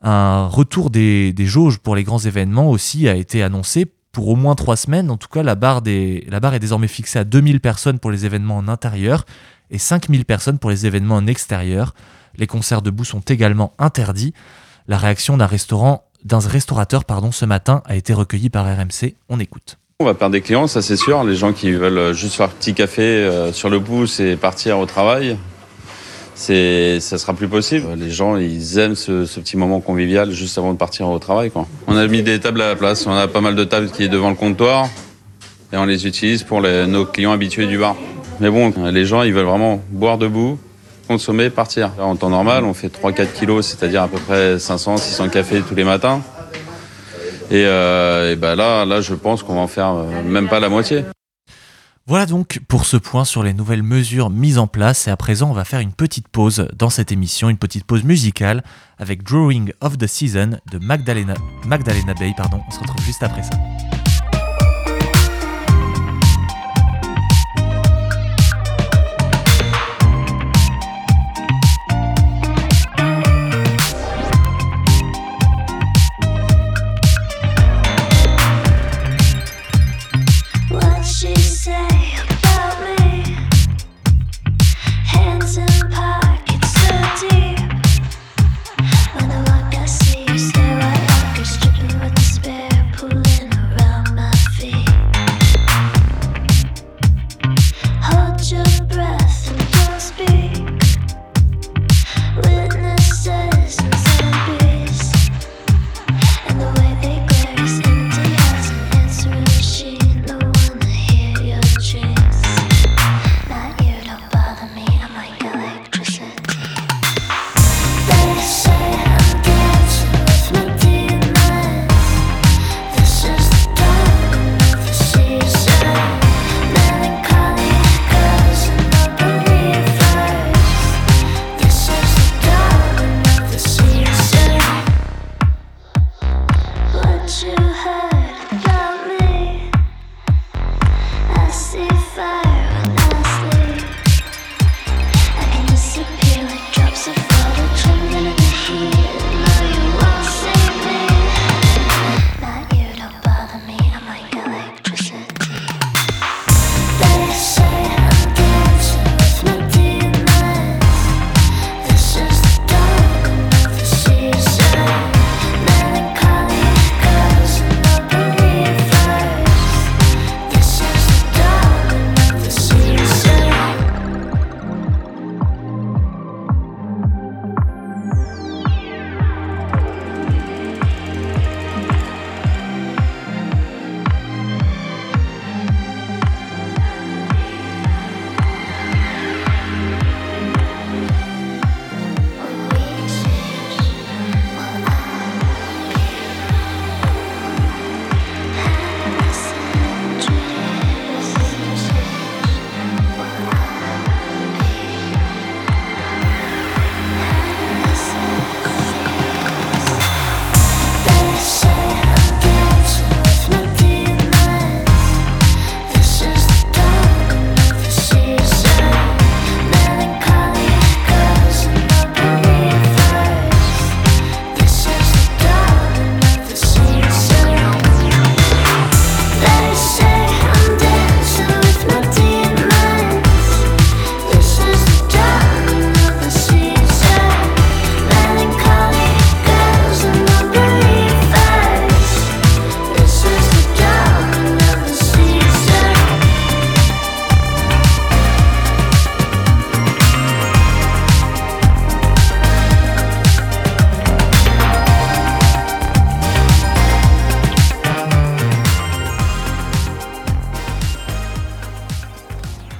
Un 0.02 0.48
retour 0.48 0.90
des, 0.90 1.34
jauges 1.40 1.80
pour 1.80 1.96
les 1.96 2.04
grands 2.04 2.20
événements 2.20 2.70
aussi 2.70 3.10
a 3.10 3.16
été 3.16 3.44
annoncé 3.44 3.92
pour 4.12 4.30
au 4.30 4.36
moins 4.36 4.56
trois 4.56 4.78
semaines. 4.78 5.12
En 5.12 5.18
tout 5.18 5.28
cas, 5.28 5.44
la 5.44 5.56
barre, 5.56 5.82
la 5.84 6.40
barre 6.40 6.54
est 6.54 6.60
désormais 6.60 6.88
fixée 6.88 7.20
à 7.20 7.26
2000 7.26 7.60
personnes 7.60 8.00
pour 8.00 8.12
les 8.12 8.26
événements 8.26 8.58
en 8.58 8.68
intérieur 8.68 9.26
et 9.72 9.80
5000 9.80 10.24
personnes 10.26 10.60
pour 10.60 10.70
les 10.70 10.86
événements 10.86 11.16
en 11.16 11.28
extérieur. 11.28 11.94
Les 12.38 12.48
concerts 12.48 12.82
debout 12.82 13.06
sont 13.06 13.22
également 13.22 13.74
interdits. 13.80 14.34
La 14.88 14.98
réaction 14.98 15.38
d'un 15.38 15.46
restaurant, 15.46 16.04
d'un 16.24 16.40
restaurateur 16.40 17.06
pardon, 17.06 17.32
ce 17.32 17.46
matin 17.46 17.82
a 17.86 17.96
été 17.96 18.14
recueillie 18.14 18.50
par 18.50 18.66
RMC. 18.66 19.16
On 19.30 19.40
écoute. 19.40 19.78
On 20.00 20.06
va 20.06 20.14
perdre 20.14 20.34
des 20.34 20.42
clients, 20.42 20.68
ça 20.68 20.82
c'est 20.82 20.98
sûr. 20.98 21.24
Les 21.24 21.36
gens 21.36 21.54
qui 21.54 21.72
veulent 21.72 22.14
juste 22.14 22.36
faire 22.36 22.48
un 22.48 22.50
petit 22.50 22.74
café 22.74 23.02
euh, 23.02 23.54
sur 23.54 23.70
le 23.70 23.80
pouce 23.80 24.20
et 24.20 24.36
partir 24.36 24.78
au 24.78 24.86
travail, 24.86 25.38
c'est, 26.36 27.00
ça 27.00 27.18
sera 27.18 27.34
plus 27.34 27.48
possible. 27.48 27.88
Les 27.98 28.12
gens, 28.12 28.36
ils 28.36 28.78
aiment 28.78 28.96
ce, 28.96 29.24
petit 29.40 29.56
moment 29.56 29.80
convivial 29.80 30.32
juste 30.32 30.58
avant 30.58 30.74
de 30.74 30.78
partir 30.78 31.08
au 31.08 31.18
travail. 31.18 31.50
Quoi. 31.50 31.66
On 31.88 31.96
a 31.96 32.06
mis 32.08 32.24
des 32.24 32.42
tables 32.42 32.62
à 32.62 32.68
la 32.68 32.76
place. 32.76 33.08
On 33.08 33.14
a 33.14 33.28
pas 33.30 33.40
mal 33.40 33.56
de 33.56 33.64
tables 33.64 33.90
qui 33.90 34.04
est 34.04 34.10
devant 34.10 34.30
le 34.30 34.36
comptoir 34.36 34.90
et 35.72 35.78
on 35.78 35.86
les 35.86 36.06
utilise 36.06 36.44
pour 36.44 36.62
nos 36.62 37.06
clients 37.06 37.32
habitués 37.32 37.66
du 37.66 37.78
bar. 37.78 37.96
Mais 38.42 38.50
bon, 38.50 38.74
les 38.92 39.06
gens, 39.06 39.24
ils 39.24 39.34
veulent 39.34 39.46
vraiment 39.46 39.82
boire 39.92 40.18
debout, 40.18 40.60
consommer, 41.06 41.50
partir. 41.50 41.92
En 42.00 42.16
temps 42.16 42.30
normal, 42.30 42.64
on 42.66 42.74
fait 42.74 42.88
3-4 42.88 43.34
kilos, 43.34 43.66
c'est-à-dire 43.66 44.04
à 44.04 44.08
peu 44.08 44.18
près 44.18 44.58
500-600 44.58 45.30
cafés 45.30 45.62
tous 45.62 45.76
les 45.76 45.84
matins. 45.84 46.22
Et, 47.52 47.64
euh, 47.66 48.36
ben 48.36 48.56
là, 48.56 48.86
là, 48.86 49.02
je 49.02 49.14
pense 49.14 49.44
qu'on 49.44 49.56
va 49.56 49.62
en 49.62 49.68
faire 49.68 49.94
euh, 49.94 50.24
même 50.24 50.48
pas 50.48 50.60
la 50.60 50.70
moitié. 50.70 51.04
Voilà 52.08 52.28
donc 52.28 52.60
pour 52.68 52.86
ce 52.86 52.98
point 52.98 53.26
sur 53.26 53.42
les 53.42 53.54
nouvelles 53.54 53.82
mesures 53.82 54.30
mises 54.30 54.60
en 54.60 54.68
place 54.68 55.08
et 55.08 55.12
à 55.12 55.18
présent 55.18 55.50
on 55.50 55.54
va 55.54 55.66
faire 55.66 55.80
une 55.80 55.92
petite 55.92 56.28
pause 56.28 56.68
dans 56.78 56.92
cette 56.92 57.12
émission, 57.12 57.50
une 57.50 57.58
petite 57.58 57.84
pause 57.84 58.04
musicale 58.04 58.64
avec 59.00 59.24
Drawing 59.24 59.72
of 59.82 59.98
the 59.98 60.06
Season 60.06 60.60
de 60.72 60.78
Magdalena, 60.78 61.34
Magdalena 61.66 62.14
Bay. 62.14 62.32
Pardon. 62.38 62.62
On 62.68 62.72
se 62.72 62.80
retrouve 62.80 63.04
juste 63.04 63.24
après 63.24 63.42
ça. 63.42 63.58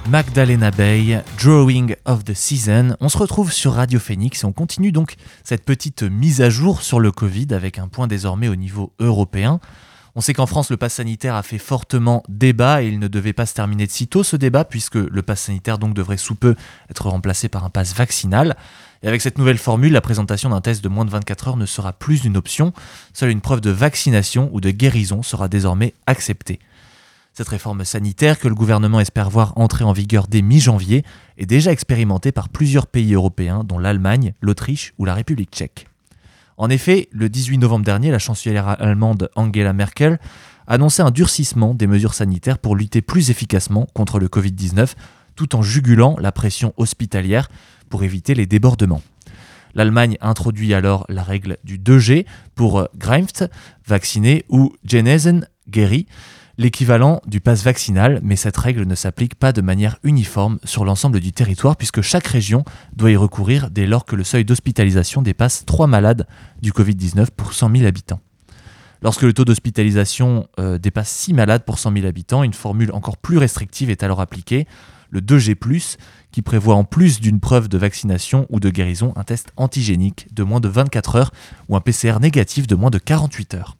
Magdalena 0.08 0.70
Bay, 0.70 1.20
Drawing 1.36 1.96
of 2.04 2.24
the 2.24 2.32
Season. 2.32 2.96
On 3.00 3.08
se 3.08 3.18
retrouve 3.18 3.52
sur 3.52 3.72
Radio 3.72 3.98
Phoenix 3.98 4.42
et 4.42 4.46
on 4.46 4.52
continue 4.52 4.92
donc 4.92 5.16
cette 5.42 5.64
petite 5.64 6.04
mise 6.04 6.40
à 6.42 6.48
jour 6.48 6.82
sur 6.82 7.00
le 7.00 7.10
Covid 7.10 7.48
avec 7.50 7.78
un 7.78 7.88
point 7.88 8.06
désormais 8.06 8.46
au 8.46 8.54
niveau 8.54 8.92
européen. 9.00 9.58
On 10.14 10.20
sait 10.20 10.32
qu'en 10.32 10.46
France, 10.46 10.70
le 10.70 10.76
pass 10.76 10.94
sanitaire 10.94 11.34
a 11.34 11.42
fait 11.42 11.58
fortement 11.58 12.22
débat 12.28 12.82
et 12.82 12.86
il 12.86 13.00
ne 13.00 13.08
devait 13.08 13.32
pas 13.32 13.46
se 13.46 13.54
terminer 13.54 13.86
de 13.86 13.90
sitôt 13.90 14.22
ce 14.22 14.36
débat 14.36 14.64
puisque 14.64 14.94
le 14.94 15.22
pass 15.22 15.42
sanitaire 15.42 15.78
donc 15.78 15.92
devrait 15.92 16.16
sous 16.16 16.36
peu 16.36 16.54
être 16.88 17.08
remplacé 17.08 17.48
par 17.48 17.64
un 17.64 17.70
pass 17.70 17.92
vaccinal. 17.92 18.56
Et 19.02 19.08
avec 19.08 19.20
cette 19.20 19.38
nouvelle 19.38 19.58
formule, 19.58 19.92
la 19.92 20.00
présentation 20.00 20.50
d'un 20.50 20.60
test 20.60 20.84
de 20.84 20.88
moins 20.88 21.04
de 21.04 21.10
24 21.10 21.48
heures 21.48 21.56
ne 21.56 21.66
sera 21.66 21.92
plus 21.92 22.24
une 22.24 22.36
option. 22.36 22.72
Seule 23.12 23.30
une 23.30 23.40
preuve 23.40 23.60
de 23.60 23.70
vaccination 23.70 24.50
ou 24.52 24.60
de 24.60 24.70
guérison 24.70 25.22
sera 25.22 25.48
désormais 25.48 25.94
acceptée. 26.06 26.60
Cette 27.36 27.48
réforme 27.48 27.84
sanitaire 27.84 28.38
que 28.38 28.48
le 28.48 28.54
gouvernement 28.54 28.98
espère 28.98 29.28
voir 29.28 29.52
entrer 29.58 29.84
en 29.84 29.92
vigueur 29.92 30.26
dès 30.26 30.40
mi-janvier 30.40 31.04
est 31.36 31.44
déjà 31.44 31.70
expérimentée 31.70 32.32
par 32.32 32.48
plusieurs 32.48 32.86
pays 32.86 33.12
européens 33.12 33.62
dont 33.62 33.78
l'Allemagne, 33.78 34.32
l'Autriche 34.40 34.94
ou 34.96 35.04
la 35.04 35.12
République 35.12 35.50
tchèque. 35.50 35.86
En 36.56 36.70
effet, 36.70 37.10
le 37.12 37.28
18 37.28 37.58
novembre 37.58 37.84
dernier, 37.84 38.10
la 38.10 38.18
chancelière 38.18 38.66
allemande 38.80 39.28
Angela 39.36 39.74
Merkel 39.74 40.18
annonçait 40.66 41.02
un 41.02 41.10
durcissement 41.10 41.74
des 41.74 41.86
mesures 41.86 42.14
sanitaires 42.14 42.56
pour 42.56 42.74
lutter 42.74 43.02
plus 43.02 43.28
efficacement 43.28 43.86
contre 43.92 44.18
le 44.18 44.28
Covid-19 44.28 44.94
tout 45.34 45.56
en 45.56 45.60
jugulant 45.60 46.16
la 46.18 46.32
pression 46.32 46.72
hospitalière 46.78 47.50
pour 47.90 48.02
éviter 48.02 48.34
les 48.34 48.46
débordements. 48.46 49.02
L'Allemagne 49.74 50.16
introduit 50.22 50.72
alors 50.72 51.04
la 51.10 51.22
règle 51.22 51.58
du 51.64 51.78
2G 51.78 52.24
pour 52.54 52.88
Greimpft, 52.96 53.44
vacciné, 53.86 54.46
ou 54.48 54.72
Genesen, 54.86 55.46
guéri, 55.68 56.06
l'équivalent 56.58 57.20
du 57.26 57.40
pass 57.40 57.62
vaccinal, 57.62 58.20
mais 58.22 58.36
cette 58.36 58.56
règle 58.56 58.86
ne 58.86 58.94
s'applique 58.94 59.34
pas 59.34 59.52
de 59.52 59.60
manière 59.60 59.98
uniforme 60.02 60.58
sur 60.64 60.84
l'ensemble 60.84 61.20
du 61.20 61.32
territoire 61.32 61.76
puisque 61.76 62.00
chaque 62.00 62.26
région 62.26 62.64
doit 62.94 63.10
y 63.10 63.16
recourir 63.16 63.70
dès 63.70 63.86
lors 63.86 64.04
que 64.04 64.16
le 64.16 64.24
seuil 64.24 64.44
d'hospitalisation 64.44 65.22
dépasse 65.22 65.64
3 65.66 65.86
malades 65.86 66.26
du 66.62 66.72
Covid-19 66.72 67.28
pour 67.36 67.52
100 67.52 67.76
000 67.76 67.86
habitants. 67.86 68.20
Lorsque 69.02 69.22
le 69.22 69.34
taux 69.34 69.44
d'hospitalisation 69.44 70.48
euh, 70.58 70.78
dépasse 70.78 71.10
6 71.10 71.34
malades 71.34 71.64
pour 71.64 71.78
100 71.78 71.92
000 71.92 72.06
habitants, 72.06 72.42
une 72.42 72.54
formule 72.54 72.90
encore 72.92 73.18
plus 73.18 73.36
restrictive 73.36 73.90
est 73.90 74.02
alors 74.02 74.20
appliquée, 74.20 74.66
le 75.10 75.20
2G+, 75.20 75.96
qui 76.32 76.42
prévoit 76.42 76.74
en 76.74 76.84
plus 76.84 77.20
d'une 77.20 77.38
preuve 77.38 77.68
de 77.68 77.78
vaccination 77.78 78.46
ou 78.50 78.58
de 78.58 78.70
guérison 78.70 79.12
un 79.16 79.24
test 79.24 79.52
antigénique 79.56 80.28
de 80.34 80.42
moins 80.42 80.60
de 80.60 80.68
24 80.68 81.16
heures 81.16 81.30
ou 81.68 81.76
un 81.76 81.80
PCR 81.80 82.18
négatif 82.20 82.66
de 82.66 82.74
moins 82.74 82.90
de 82.90 82.98
48 82.98 83.54
heures. 83.54 83.76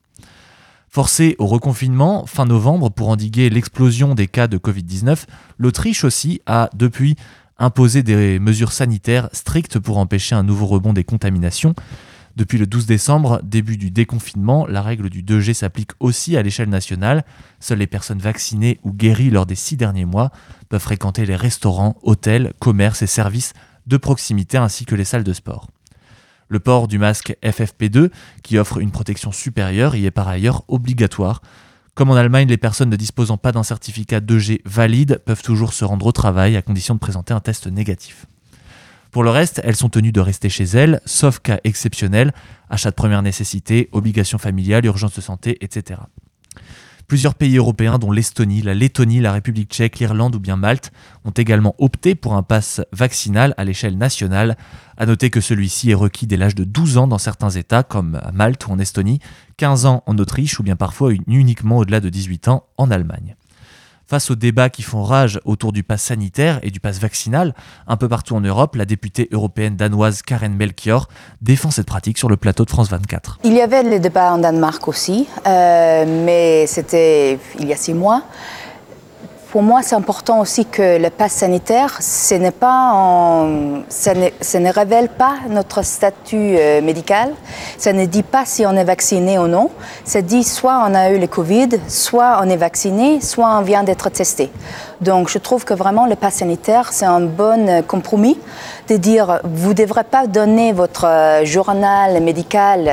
Forcée 0.96 1.36
au 1.38 1.44
reconfinement 1.44 2.24
fin 2.24 2.46
novembre 2.46 2.88
pour 2.88 3.10
endiguer 3.10 3.50
l'explosion 3.50 4.14
des 4.14 4.28
cas 4.28 4.48
de 4.48 4.56
Covid-19, 4.56 5.26
l'Autriche 5.58 6.04
aussi 6.04 6.40
a 6.46 6.70
depuis 6.74 7.16
imposé 7.58 8.02
des 8.02 8.38
mesures 8.38 8.72
sanitaires 8.72 9.28
strictes 9.32 9.78
pour 9.78 9.98
empêcher 9.98 10.34
un 10.34 10.42
nouveau 10.42 10.64
rebond 10.64 10.94
des 10.94 11.04
contaminations. 11.04 11.74
Depuis 12.36 12.56
le 12.56 12.66
12 12.66 12.86
décembre, 12.86 13.42
début 13.42 13.76
du 13.76 13.90
déconfinement, 13.90 14.66
la 14.66 14.80
règle 14.80 15.10
du 15.10 15.22
2G 15.22 15.52
s'applique 15.52 15.90
aussi 16.00 16.34
à 16.34 16.42
l'échelle 16.42 16.70
nationale. 16.70 17.26
Seules 17.60 17.80
les 17.80 17.86
personnes 17.86 18.20
vaccinées 18.20 18.80
ou 18.82 18.90
guéries 18.90 19.28
lors 19.28 19.44
des 19.44 19.54
six 19.54 19.76
derniers 19.76 20.06
mois 20.06 20.30
peuvent 20.70 20.80
fréquenter 20.80 21.26
les 21.26 21.36
restaurants, 21.36 21.96
hôtels, 22.04 22.54
commerces 22.58 23.02
et 23.02 23.06
services 23.06 23.52
de 23.86 23.98
proximité 23.98 24.56
ainsi 24.56 24.86
que 24.86 24.94
les 24.94 25.04
salles 25.04 25.24
de 25.24 25.34
sport. 25.34 25.66
Le 26.48 26.60
port 26.60 26.88
du 26.88 26.98
masque 26.98 27.36
FFP2, 27.42 28.10
qui 28.42 28.58
offre 28.58 28.78
une 28.78 28.90
protection 28.90 29.32
supérieure, 29.32 29.96
y 29.96 30.06
est 30.06 30.10
par 30.10 30.28
ailleurs 30.28 30.64
obligatoire. 30.68 31.42
Comme 31.94 32.10
en 32.10 32.14
Allemagne, 32.14 32.48
les 32.48 32.58
personnes 32.58 32.90
ne 32.90 32.96
disposant 32.96 33.38
pas 33.38 33.52
d'un 33.52 33.62
certificat 33.62 34.20
2G 34.20 34.60
valide 34.64 35.20
peuvent 35.24 35.42
toujours 35.42 35.72
se 35.72 35.84
rendre 35.84 36.06
au 36.06 36.12
travail 36.12 36.56
à 36.56 36.62
condition 36.62 36.94
de 36.94 37.00
présenter 37.00 37.32
un 37.32 37.40
test 37.40 37.66
négatif. 37.66 38.26
Pour 39.10 39.24
le 39.24 39.30
reste, 39.30 39.62
elles 39.64 39.76
sont 39.76 39.88
tenues 39.88 40.12
de 40.12 40.20
rester 40.20 40.50
chez 40.50 40.64
elles, 40.64 41.00
sauf 41.06 41.38
cas 41.38 41.58
exceptionnels, 41.64 42.34
achat 42.68 42.90
de 42.90 42.94
première 42.94 43.22
nécessité, 43.22 43.88
obligations 43.92 44.36
familiales, 44.36 44.84
urgence 44.84 45.16
de 45.16 45.22
santé, 45.22 45.56
etc. 45.64 46.00
Plusieurs 47.08 47.36
pays 47.36 47.56
européens, 47.56 47.98
dont 47.98 48.10
l'Estonie, 48.10 48.62
la 48.62 48.74
Lettonie, 48.74 49.20
la 49.20 49.32
République 49.32 49.70
tchèque, 49.70 50.00
l'Irlande 50.00 50.34
ou 50.34 50.40
bien 50.40 50.56
Malte, 50.56 50.90
ont 51.24 51.30
également 51.30 51.76
opté 51.78 52.16
pour 52.16 52.34
un 52.34 52.42
pass 52.42 52.80
vaccinal 52.90 53.54
à 53.56 53.64
l'échelle 53.64 53.96
nationale. 53.96 54.56
À 54.96 55.06
noter 55.06 55.30
que 55.30 55.40
celui-ci 55.40 55.90
est 55.90 55.94
requis 55.94 56.26
dès 56.26 56.36
l'âge 56.36 56.56
de 56.56 56.64
12 56.64 56.98
ans 56.98 57.06
dans 57.06 57.18
certains 57.18 57.50
États, 57.50 57.84
comme 57.84 58.20
Malte 58.34 58.66
ou 58.66 58.72
en 58.72 58.80
Estonie, 58.80 59.20
15 59.56 59.86
ans 59.86 60.02
en 60.06 60.18
Autriche 60.18 60.58
ou 60.58 60.64
bien 60.64 60.74
parfois 60.74 61.12
uniquement 61.28 61.78
au-delà 61.78 62.00
de 62.00 62.08
18 62.08 62.48
ans 62.48 62.64
en 62.76 62.90
Allemagne. 62.90 63.36
Face 64.08 64.30
aux 64.30 64.36
débats 64.36 64.70
qui 64.70 64.82
font 64.82 65.02
rage 65.02 65.40
autour 65.44 65.72
du 65.72 65.82
pass 65.82 66.00
sanitaire 66.00 66.60
et 66.62 66.70
du 66.70 66.78
pass 66.78 67.00
vaccinal, 67.00 67.54
un 67.88 67.96
peu 67.96 68.08
partout 68.08 68.36
en 68.36 68.40
Europe, 68.40 68.76
la 68.76 68.84
députée 68.84 69.28
européenne 69.32 69.74
danoise 69.74 70.22
Karen 70.22 70.54
Melchior 70.54 71.08
défend 71.42 71.72
cette 71.72 71.88
pratique 71.88 72.16
sur 72.16 72.28
le 72.28 72.36
plateau 72.36 72.64
de 72.64 72.70
France 72.70 72.88
24. 72.88 73.40
Il 73.42 73.52
y 73.52 73.60
avait 73.60 73.82
les 73.82 73.98
débats 73.98 74.34
en 74.34 74.38
Danemark 74.38 74.86
aussi, 74.86 75.26
euh, 75.44 76.24
mais 76.24 76.68
c'était 76.68 77.40
il 77.58 77.66
y 77.66 77.72
a 77.72 77.76
six 77.76 77.94
mois. 77.94 78.22
Pour 79.50 79.62
moi, 79.62 79.80
c'est 79.82 79.94
important 79.94 80.40
aussi 80.40 80.66
que 80.66 80.98
le 80.98 81.08
pass 81.08 81.32
sanitaire, 81.32 81.98
ce, 82.02 82.34
n'est 82.34 82.50
pas 82.50 82.90
en, 82.92 83.82
ça, 83.88 84.12
ne, 84.14 84.72
révèle 84.72 85.08
pas 85.08 85.36
notre 85.48 85.82
statut 85.82 86.56
euh, 86.58 86.80
médical. 86.82 87.32
Ça 87.78 87.92
ne 87.92 88.06
dit 88.06 88.24
pas 88.24 88.44
si 88.44 88.66
on 88.66 88.72
est 88.72 88.84
vacciné 88.84 89.38
ou 89.38 89.46
non. 89.46 89.70
Ça 90.04 90.20
dit 90.20 90.42
soit 90.42 90.84
on 90.88 90.94
a 90.94 91.10
eu 91.10 91.18
le 91.18 91.28
Covid, 91.28 91.68
soit 91.86 92.40
on 92.42 92.50
est 92.50 92.56
vacciné, 92.56 93.20
soit 93.20 93.56
on 93.56 93.62
vient 93.62 93.84
d'être 93.84 94.10
testé. 94.10 94.50
Donc 95.00 95.28
je 95.28 95.38
trouve 95.38 95.64
que 95.64 95.74
vraiment 95.74 96.06
le 96.06 96.16
pass 96.16 96.34
sanitaire, 96.34 96.92
c'est 96.92 97.04
un 97.04 97.20
bon 97.20 97.82
compromis 97.86 98.38
de 98.88 98.96
dire 98.96 99.40
vous 99.44 99.70
ne 99.70 99.74
devrez 99.74 100.04
pas 100.04 100.26
donner 100.26 100.72
votre 100.72 101.06
euh, 101.06 101.44
journal 101.44 102.22
médical 102.22 102.90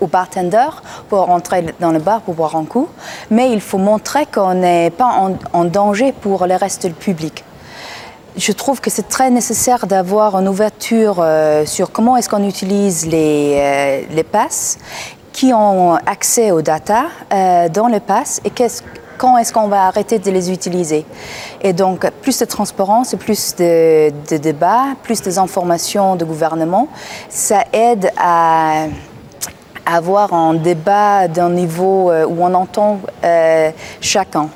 au 0.00 0.06
bartender 0.06 0.68
pour 1.08 1.26
rentrer 1.26 1.64
dans 1.80 1.90
le 1.90 1.98
bar 1.98 2.20
pour 2.22 2.34
boire 2.34 2.56
un 2.56 2.64
coup, 2.64 2.88
mais 3.30 3.50
il 3.50 3.60
faut 3.60 3.78
montrer 3.78 4.26
qu'on 4.26 4.54
n'est 4.54 4.90
pas 4.90 5.30
en, 5.52 5.64
danger 5.64 6.12
pour 6.12 6.46
le 6.46 6.54
reste 6.54 6.86
du 6.86 6.92
public. 6.92 7.44
Je 8.36 8.52
trouve 8.52 8.80
que 8.80 8.90
c'est 8.90 9.08
très 9.08 9.30
nécessaire 9.30 9.86
d'avoir 9.86 10.38
une 10.38 10.48
ouverture 10.48 11.16
euh, 11.20 11.64
sur 11.64 11.90
comment 11.90 12.16
est-ce 12.16 12.28
qu'on 12.28 12.46
utilise 12.46 13.06
les, 13.06 13.56
euh, 13.56 14.02
les 14.10 14.24
passes, 14.24 14.78
qui 15.32 15.52
ont 15.54 15.94
accès 15.94 16.50
aux 16.50 16.62
data 16.62 17.04
euh, 17.32 17.68
dans 17.68 17.88
le 17.88 18.00
pass 18.00 18.40
et 18.44 18.50
qu'est-ce 18.50 18.82
quand 19.16 19.36
est-ce 19.38 19.52
qu'on 19.52 19.68
va 19.68 19.86
arrêter 19.86 20.18
de 20.18 20.30
les 20.30 20.50
utiliser 20.50 21.04
Et 21.62 21.72
donc, 21.72 22.08
plus 22.22 22.38
de 22.38 22.44
transparence, 22.44 23.14
plus 23.18 23.56
de, 23.56 24.10
débats, 24.36 24.94
plus 25.02 25.22
d'informations 25.22 26.16
de 26.16 26.24
gouvernement, 26.24 26.88
ça 27.28 27.64
aide 27.72 28.10
à 28.16 28.86
avoir 29.84 30.32
un 30.34 30.54
débat 30.54 31.28
d'un 31.28 31.50
niveau 31.50 32.10
euh, 32.10 32.26
où 32.26 32.44
on 32.44 32.52
entend 32.54 32.98
euh, 33.24 33.70
chacun. 34.00 34.48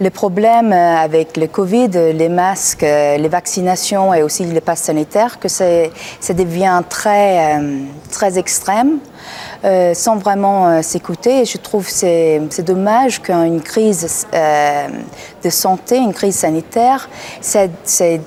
Le 0.00 0.10
problème 0.10 0.72
euh, 0.72 0.96
avec 0.96 1.36
le 1.36 1.46
Covid, 1.46 1.88
les 1.88 2.28
masques, 2.28 2.82
les 2.82 3.28
vaccinations 3.28 4.12
et 4.12 4.22
aussi 4.22 4.44
les 4.44 4.60
passes 4.60 4.82
sanitaires, 4.82 5.38
que 5.38 5.48
ça 5.48 5.64
devient 6.34 6.82
très, 6.88 7.60
très 8.10 8.38
extrême. 8.38 8.98
Euh, 9.64 9.94
sans 9.94 10.16
vraiment 10.16 10.68
euh, 10.68 10.82
s'écouter. 10.82 11.44
Je 11.44 11.58
trouve 11.58 11.86
que 11.86 11.92
c'est 11.92 12.62
dommage 12.62 13.20
qu'une 13.22 13.60
crise 13.60 14.26
euh, 14.32 14.88
de 15.42 15.50
santé, 15.50 15.96
une 15.96 16.12
crise 16.12 16.36
sanitaire, 16.36 17.08
c'est 17.40 17.70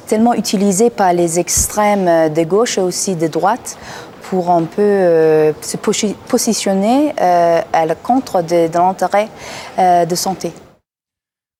tellement 0.07 0.33
utilisé 0.33 0.89
par 0.89 1.13
les 1.13 1.39
extrêmes 1.39 2.33
de 2.33 2.43
gauche 2.43 2.77
et 2.77 2.81
aussi 2.81 3.15
de 3.15 3.27
droite 3.27 3.77
pour 4.23 4.49
un 4.49 4.63
peu 4.63 5.53
se 5.61 5.77
positionner 6.27 7.13
à 7.17 7.85
la 7.85 7.95
contre 7.95 8.41
de 8.41 8.69
l'intérêt 8.71 9.27
de 9.77 10.15
santé. 10.15 10.51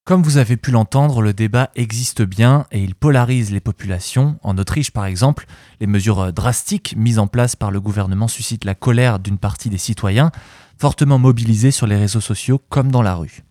Comme 0.10 0.24
vous 0.24 0.38
avez 0.38 0.58
pu 0.58 0.72
l'entendre, 0.72 1.22
le 1.22 1.34
débat 1.34 1.70
existe 1.76 2.24
bien 2.24 2.66
et 2.72 2.84
il 2.84 2.96
polarise 2.96 3.52
les 3.52 3.60
populations. 3.60 4.40
En 4.42 4.58
Autriche, 4.58 4.90
par 4.90 5.06
exemple, 5.06 5.46
les 5.80 5.86
mesures 5.86 6.34
drastiques 6.34 6.96
mises 6.98 7.20
en 7.20 7.28
place 7.28 7.56
par 7.56 7.70
le 7.70 7.80
gouvernement 7.80 8.28
suscitent 8.28 8.66
la 8.66 8.74
colère 8.74 9.20
d'une 9.20 9.38
partie 9.38 9.70
des 9.70 9.78
citoyens, 9.78 10.32
fortement 10.80 11.20
mobilisés 11.20 11.70
sur 11.70 11.86
les 11.86 11.96
réseaux 11.96 12.22
sociaux 12.22 12.60
comme 12.70 12.90
dans 12.92 13.04
la 13.04 13.14
rue. 13.14 13.44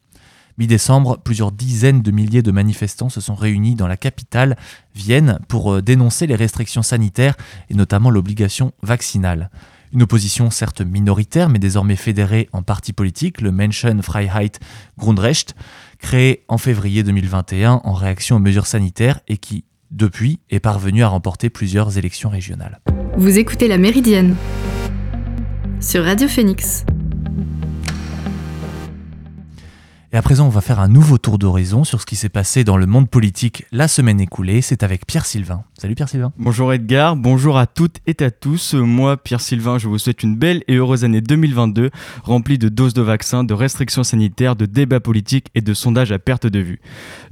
Mi-décembre, 0.58 1.18
plusieurs 1.18 1.52
dizaines 1.52 2.02
de 2.02 2.10
milliers 2.10 2.42
de 2.42 2.50
manifestants 2.50 3.08
se 3.08 3.20
sont 3.20 3.36
réunis 3.36 3.76
dans 3.76 3.86
la 3.86 3.96
capitale, 3.96 4.56
Vienne, 4.96 5.38
pour 5.46 5.74
euh, 5.74 5.80
dénoncer 5.80 6.26
les 6.26 6.34
restrictions 6.34 6.82
sanitaires 6.82 7.36
et 7.70 7.74
notamment 7.74 8.10
l'obligation 8.10 8.72
vaccinale. 8.82 9.48
Une 9.92 10.02
opposition 10.02 10.50
certes 10.50 10.82
minoritaire, 10.82 11.48
mais 11.48 11.58
désormais 11.58 11.96
fédérée 11.96 12.48
en 12.52 12.62
parti 12.62 12.92
politique, 12.92 13.40
le 13.40 13.52
Menschenfreiheit 13.52 14.58
Grundrecht, 14.98 15.54
créé 15.98 16.44
en 16.48 16.58
février 16.58 17.02
2021 17.02 17.80
en 17.84 17.92
réaction 17.92 18.36
aux 18.36 18.40
mesures 18.40 18.66
sanitaires 18.66 19.20
et 19.28 19.36
qui, 19.36 19.64
depuis, 19.90 20.40
est 20.50 20.60
parvenu 20.60 21.02
à 21.02 21.08
remporter 21.08 21.50
plusieurs 21.50 21.98
élections 21.98 22.30
régionales. 22.30 22.80
Vous 23.16 23.38
écoutez 23.38 23.68
La 23.68 23.78
Méridienne 23.78 24.36
sur 25.80 26.04
Radio 26.04 26.28
Phoenix. 26.28 26.84
Et 30.10 30.16
à 30.16 30.22
présent, 30.22 30.46
on 30.46 30.48
va 30.50 30.62
faire 30.62 30.80
un 30.80 30.88
nouveau 30.88 31.18
tour 31.18 31.36
d'horizon 31.36 31.84
sur 31.84 32.00
ce 32.00 32.06
qui 32.06 32.16
s'est 32.16 32.30
passé 32.30 32.64
dans 32.64 32.78
le 32.78 32.86
monde 32.86 33.10
politique 33.10 33.66
la 33.72 33.88
semaine 33.88 34.22
écoulée. 34.22 34.62
C'est 34.62 34.82
avec 34.82 35.06
Pierre 35.06 35.26
Sylvain. 35.26 35.64
Salut 35.76 35.94
Pierre 35.94 36.08
Sylvain. 36.08 36.32
Bonjour 36.38 36.72
Edgar, 36.72 37.14
bonjour 37.14 37.58
à 37.58 37.66
toutes 37.66 37.98
et 38.06 38.16
à 38.24 38.30
tous. 38.30 38.72
Moi, 38.72 39.18
Pierre 39.18 39.42
Sylvain, 39.42 39.76
je 39.76 39.86
vous 39.86 39.98
souhaite 39.98 40.22
une 40.22 40.34
belle 40.34 40.64
et 40.66 40.76
heureuse 40.76 41.04
année 41.04 41.20
2022, 41.20 41.90
remplie 42.22 42.56
de 42.56 42.70
doses 42.70 42.94
de 42.94 43.02
vaccins, 43.02 43.44
de 43.44 43.52
restrictions 43.52 44.02
sanitaires, 44.02 44.56
de 44.56 44.64
débats 44.64 44.98
politiques 44.98 45.48
et 45.54 45.60
de 45.60 45.74
sondages 45.74 46.10
à 46.10 46.18
perte 46.18 46.46
de 46.46 46.58
vue. 46.58 46.80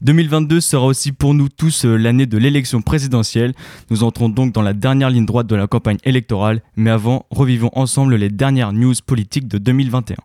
2022 0.03 0.61
sera 0.61 0.85
aussi 0.85 1.13
pour 1.13 1.33
nous 1.33 1.49
tous 1.49 1.87
euh, 1.87 1.97
l'année 1.97 2.27
de 2.27 2.37
l'élection 2.37 2.83
présidentielle. 2.83 3.55
Nous 3.89 4.05
entrons 4.05 4.29
donc 4.29 4.53
dans 4.53 4.61
la 4.61 4.75
dernière 4.75 5.09
ligne 5.09 5.25
droite 5.25 5.47
de 5.47 5.57
la 5.57 5.67
campagne 5.67 5.99
électorale, 6.05 6.61
mais 6.77 6.91
avant, 6.91 7.25
revivons 7.31 7.71
ensemble 7.73 8.17
les 8.17 8.29
dernières 8.29 8.75
news 8.75 8.93
politiques 9.07 9.49
de 9.49 9.57
2021. 9.57 10.17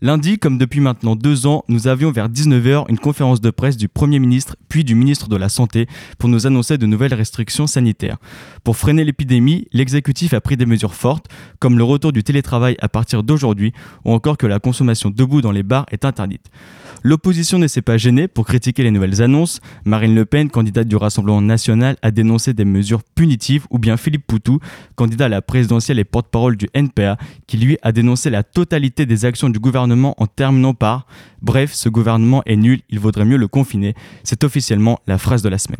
Lundi, 0.00 0.38
comme 0.38 0.58
depuis 0.58 0.78
maintenant 0.78 1.16
deux 1.16 1.48
ans, 1.48 1.64
nous 1.66 1.88
avions 1.88 2.12
vers 2.12 2.28
19h 2.28 2.84
une 2.88 3.00
conférence 3.00 3.40
de 3.40 3.50
presse 3.50 3.76
du 3.76 3.88
Premier 3.88 4.20
ministre 4.20 4.54
puis 4.68 4.84
du 4.84 4.94
ministre 4.94 5.28
de 5.28 5.34
la 5.34 5.48
Santé 5.48 5.88
pour 6.18 6.28
nous 6.28 6.46
annoncer 6.46 6.78
de 6.78 6.86
nouvelles 6.86 7.14
restrictions 7.14 7.66
sanitaires. 7.66 8.18
Pour 8.62 8.76
freiner 8.76 9.02
l'épidémie, 9.02 9.66
l'exécutif 9.72 10.34
a 10.34 10.40
pris 10.40 10.56
des 10.56 10.66
mesures 10.66 10.94
fortes, 10.94 11.26
comme 11.58 11.76
le 11.76 11.82
retour 11.82 12.12
du 12.12 12.22
télétravail 12.22 12.76
à 12.80 12.88
partir 12.88 13.24
d'aujourd'hui 13.24 13.72
ou 14.04 14.12
encore 14.12 14.38
que 14.38 14.46
la 14.46 14.60
consommation 14.60 15.10
debout 15.10 15.40
dans 15.40 15.50
les 15.50 15.64
bars 15.64 15.86
est 15.90 16.04
interdite. 16.04 16.46
L'opposition 17.02 17.58
ne 17.58 17.66
s'est 17.66 17.82
pas 17.82 17.96
gênée 17.96 18.28
pour 18.28 18.44
critiquer 18.44 18.82
les 18.82 18.90
nouvelles 18.90 19.22
annonces. 19.22 19.60
Marine 19.84 20.14
Le 20.14 20.24
Pen, 20.26 20.50
candidate 20.50 20.88
du 20.88 20.96
Rassemblement 20.96 21.40
national, 21.40 21.96
a 22.02 22.10
dénoncé 22.10 22.54
des 22.54 22.64
mesures 22.64 23.04
punitives, 23.14 23.66
ou 23.70 23.78
bien 23.78 23.96
Philippe 23.96 24.26
Poutou, 24.26 24.58
candidat 24.96 25.26
à 25.26 25.28
la 25.28 25.40
présidentielle 25.40 26.00
et 26.00 26.04
porte-parole 26.04 26.56
du 26.56 26.68
NPA, 26.74 27.16
qui 27.46 27.56
lui 27.56 27.78
a 27.82 27.92
dénoncé 27.92 28.30
la 28.30 28.42
totalité 28.42 29.06
des 29.06 29.24
actions 29.24 29.48
du 29.48 29.60
gouvernement 29.60 29.87
en 29.92 30.26
terminant 30.26 30.74
par 30.74 31.06
Bref, 31.42 31.72
ce 31.72 31.88
gouvernement 31.88 32.42
est 32.46 32.56
nul, 32.56 32.80
il 32.88 32.98
vaudrait 32.98 33.24
mieux 33.24 33.36
le 33.36 33.48
confiner. 33.48 33.94
C'est 34.24 34.44
officiellement 34.44 34.98
la 35.06 35.18
phrase 35.18 35.42
de 35.42 35.48
la 35.48 35.58
semaine. 35.58 35.78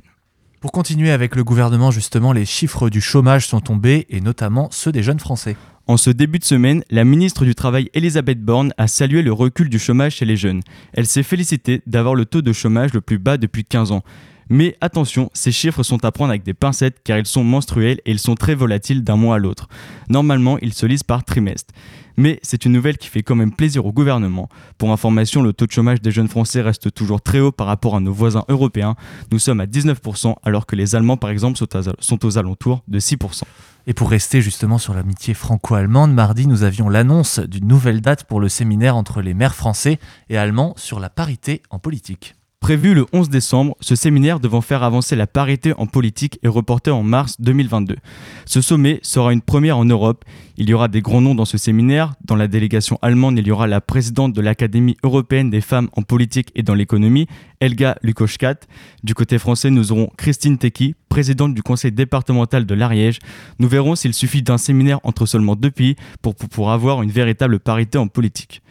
Pour 0.60 0.72
continuer 0.72 1.10
avec 1.10 1.36
le 1.36 1.44
gouvernement, 1.44 1.90
justement, 1.90 2.32
les 2.32 2.44
chiffres 2.44 2.90
du 2.90 3.00
chômage 3.00 3.46
sont 3.46 3.60
tombés, 3.60 4.06
et 4.10 4.20
notamment 4.20 4.68
ceux 4.72 4.90
des 4.90 5.04
jeunes 5.04 5.20
Français. 5.20 5.56
En 5.86 5.96
ce 5.96 6.10
début 6.10 6.38
de 6.38 6.44
semaine, 6.44 6.82
la 6.90 7.04
ministre 7.04 7.44
du 7.44 7.54
Travail 7.54 7.90
Elisabeth 7.94 8.42
Borne 8.42 8.74
a 8.76 8.88
salué 8.88 9.22
le 9.22 9.32
recul 9.32 9.70
du 9.70 9.78
chômage 9.78 10.16
chez 10.16 10.24
les 10.24 10.36
jeunes. 10.36 10.60
Elle 10.92 11.06
s'est 11.06 11.22
félicitée 11.22 11.80
d'avoir 11.86 12.14
le 12.14 12.26
taux 12.26 12.42
de 12.42 12.52
chômage 12.52 12.92
le 12.92 13.00
plus 13.00 13.18
bas 13.18 13.38
depuis 13.38 13.64
15 13.64 13.92
ans. 13.92 14.02
Mais 14.50 14.76
attention, 14.80 15.30
ces 15.34 15.52
chiffres 15.52 15.82
sont 15.82 16.04
à 16.04 16.12
prendre 16.12 16.30
avec 16.30 16.42
des 16.42 16.54
pincettes 16.54 16.98
car 17.04 17.18
ils 17.18 17.26
sont 17.26 17.44
menstruels 17.44 18.00
et 18.04 18.10
ils 18.10 18.18
sont 18.18 18.34
très 18.34 18.54
volatiles 18.54 19.04
d'un 19.04 19.16
mois 19.16 19.36
à 19.36 19.38
l'autre. 19.38 19.68
Normalement, 20.08 20.58
ils 20.58 20.72
se 20.72 20.86
lisent 20.86 21.02
par 21.02 21.24
trimestre. 21.24 21.74
Mais 22.16 22.40
c'est 22.42 22.64
une 22.64 22.72
nouvelle 22.72 22.98
qui 22.98 23.08
fait 23.08 23.22
quand 23.22 23.36
même 23.36 23.52
plaisir 23.52 23.86
au 23.86 23.92
gouvernement. 23.92 24.48
Pour 24.76 24.90
information, 24.90 25.40
le 25.40 25.52
taux 25.52 25.66
de 25.66 25.70
chômage 25.70 26.02
des 26.02 26.10
jeunes 26.10 26.26
Français 26.26 26.62
reste 26.62 26.92
toujours 26.92 27.20
très 27.20 27.38
haut 27.38 27.52
par 27.52 27.68
rapport 27.68 27.94
à 27.94 28.00
nos 28.00 28.12
voisins 28.12 28.44
européens. 28.48 28.96
Nous 29.30 29.38
sommes 29.38 29.60
à 29.60 29.66
19% 29.66 30.34
alors 30.42 30.66
que 30.66 30.74
les 30.74 30.96
Allemands 30.96 31.16
par 31.16 31.30
exemple 31.30 31.58
sont 31.58 32.26
aux 32.26 32.38
alentours 32.38 32.82
de 32.88 32.98
6%. 32.98 33.42
Et 33.86 33.94
pour 33.94 34.10
rester 34.10 34.42
justement 34.42 34.78
sur 34.78 34.94
l'amitié 34.94 35.32
franco-allemande, 35.32 36.12
mardi, 36.12 36.48
nous 36.48 36.64
avions 36.64 36.88
l'annonce 36.88 37.38
d'une 37.38 37.68
nouvelle 37.68 38.00
date 38.00 38.24
pour 38.24 38.40
le 38.40 38.48
séminaire 38.48 38.96
entre 38.96 39.22
les 39.22 39.32
maires 39.32 39.54
français 39.54 39.98
et 40.28 40.36
allemands 40.36 40.74
sur 40.76 40.98
la 40.98 41.10
parité 41.10 41.62
en 41.70 41.78
politique. 41.78 42.34
Prévu 42.60 42.92
le 42.92 43.06
11 43.14 43.30
décembre, 43.30 43.76
ce 43.80 43.94
séminaire 43.94 44.40
devant 44.40 44.60
faire 44.60 44.82
avancer 44.82 45.16
la 45.16 45.26
parité 45.26 45.72
en 45.78 45.86
politique 45.86 46.38
est 46.42 46.48
reporté 46.48 46.90
en 46.90 47.02
mars 47.02 47.36
2022. 47.38 47.96
Ce 48.44 48.60
sommet 48.60 48.98
sera 49.02 49.32
une 49.32 49.40
première 49.40 49.78
en 49.78 49.84
Europe. 49.84 50.24
Il 50.58 50.68
y 50.68 50.74
aura 50.74 50.88
des 50.88 51.00
grands 51.00 51.22
noms 51.22 51.36
dans 51.36 51.46
ce 51.46 51.56
séminaire. 51.56 52.14
Dans 52.26 52.36
la 52.36 52.48
délégation 52.48 52.98
allemande, 53.00 53.38
il 53.38 53.46
y 53.46 53.52
aura 53.52 53.68
la 53.68 53.80
présidente 53.80 54.34
de 54.34 54.40
l'Académie 54.42 54.96
européenne 55.02 55.48
des 55.48 55.60
femmes 55.60 55.88
en 55.92 56.02
politique 56.02 56.50
et 56.56 56.62
dans 56.62 56.74
l'économie, 56.74 57.26
Elga 57.60 57.96
Lukoschkat. 58.02 58.56
Du 59.02 59.14
côté 59.14 59.38
français, 59.38 59.70
nous 59.70 59.92
aurons 59.92 60.10
Christine 60.18 60.58
Teki, 60.58 60.94
présidente 61.08 61.54
du 61.54 61.62
conseil 61.62 61.92
départemental 61.92 62.66
de 62.66 62.74
l'Ariège. 62.74 63.20
Nous 63.60 63.68
verrons 63.68 63.94
s'il 63.94 64.12
suffit 64.12 64.42
d'un 64.42 64.58
séminaire 64.58 65.00
entre 65.04 65.24
seulement 65.24 65.56
deux 65.56 65.70
pays 65.70 65.96
pour, 66.20 66.34
pour 66.34 66.70
avoir 66.70 67.02
une 67.02 67.10
véritable 67.10 67.60
parité 67.60 67.96
en 67.98 68.08
politique. 68.08 68.62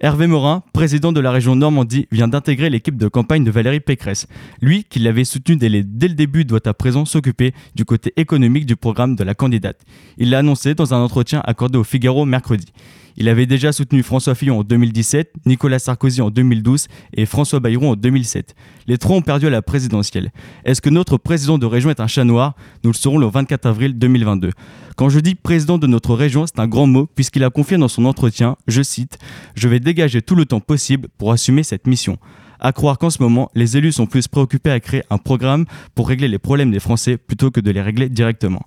Hervé 0.00 0.28
Morin, 0.28 0.62
président 0.72 1.10
de 1.10 1.18
la 1.18 1.32
région 1.32 1.56
Normandie, 1.56 2.06
vient 2.12 2.28
d'intégrer 2.28 2.70
l'équipe 2.70 2.96
de 2.96 3.08
campagne 3.08 3.42
de 3.42 3.50
Valérie 3.50 3.80
Pécresse. 3.80 4.28
Lui, 4.62 4.84
qui 4.84 5.00
l'avait 5.00 5.24
soutenu 5.24 5.56
dès, 5.56 5.68
le 5.68 6.14
début, 6.14 6.44
doit 6.44 6.66
à 6.68 6.72
présent 6.72 7.04
s'occuper 7.04 7.52
du 7.74 7.84
côté 7.84 8.12
économique 8.16 8.64
du 8.64 8.76
programme 8.76 9.16
de 9.16 9.24
la 9.24 9.34
candidate. 9.34 9.80
Il 10.16 10.30
l'a 10.30 10.38
annoncé 10.38 10.76
dans 10.76 10.94
un 10.94 11.00
entretien 11.00 11.42
accordé 11.44 11.78
au 11.78 11.84
Figaro 11.84 12.24
mercredi. 12.26 12.66
Il 13.20 13.28
avait 13.28 13.46
déjà 13.46 13.72
soutenu 13.72 14.04
François 14.04 14.36
Fillon 14.36 14.60
en 14.60 14.62
2017, 14.62 15.32
Nicolas 15.44 15.80
Sarkozy 15.80 16.22
en 16.22 16.30
2012 16.30 16.86
et 17.14 17.26
François 17.26 17.58
Bayrou 17.58 17.88
en 17.88 17.96
2007. 17.96 18.54
Les 18.86 18.96
trois 18.96 19.16
ont 19.16 19.22
perdu 19.22 19.48
à 19.48 19.50
la 19.50 19.60
présidentielle. 19.60 20.30
Est-ce 20.64 20.80
que 20.80 20.88
notre 20.88 21.16
président 21.16 21.58
de 21.58 21.66
région 21.66 21.90
est 21.90 21.98
un 21.98 22.06
chat 22.06 22.22
noir? 22.22 22.54
Nous 22.84 22.90
le 22.90 22.94
saurons 22.94 23.18
le 23.18 23.26
24 23.26 23.66
avril 23.66 23.98
2022. 23.98 24.52
Quand 24.96 25.08
je 25.08 25.18
dis 25.18 25.34
président 25.34 25.78
de 25.78 25.88
notre 25.88 26.14
région, 26.14 26.46
c'est 26.46 26.60
un 26.60 26.68
grand 26.68 26.86
mot 26.86 27.08
puisqu'il 27.12 27.42
a 27.42 27.50
confié 27.50 27.76
dans 27.76 27.88
son 27.88 28.04
entretien, 28.04 28.56
je 28.68 28.82
cite, 28.82 29.18
Je 29.56 29.66
vais 29.66 29.80
dégager 29.80 30.22
tout 30.22 30.36
le 30.36 30.46
temps 30.46 30.60
possible 30.60 31.08
pour 31.18 31.32
assumer 31.32 31.64
cette 31.64 31.88
mission. 31.88 32.18
À 32.60 32.72
croire 32.72 32.98
qu'en 32.98 33.10
ce 33.10 33.20
moment, 33.20 33.50
les 33.56 33.76
élus 33.76 33.92
sont 33.92 34.06
plus 34.06 34.28
préoccupés 34.28 34.70
à 34.70 34.78
créer 34.78 35.02
un 35.10 35.18
programme 35.18 35.64
pour 35.96 36.08
régler 36.08 36.28
les 36.28 36.38
problèmes 36.38 36.70
des 36.70 36.80
Français 36.80 37.16
plutôt 37.16 37.50
que 37.50 37.60
de 37.60 37.70
les 37.72 37.82
régler 37.82 38.08
directement. 38.08 38.62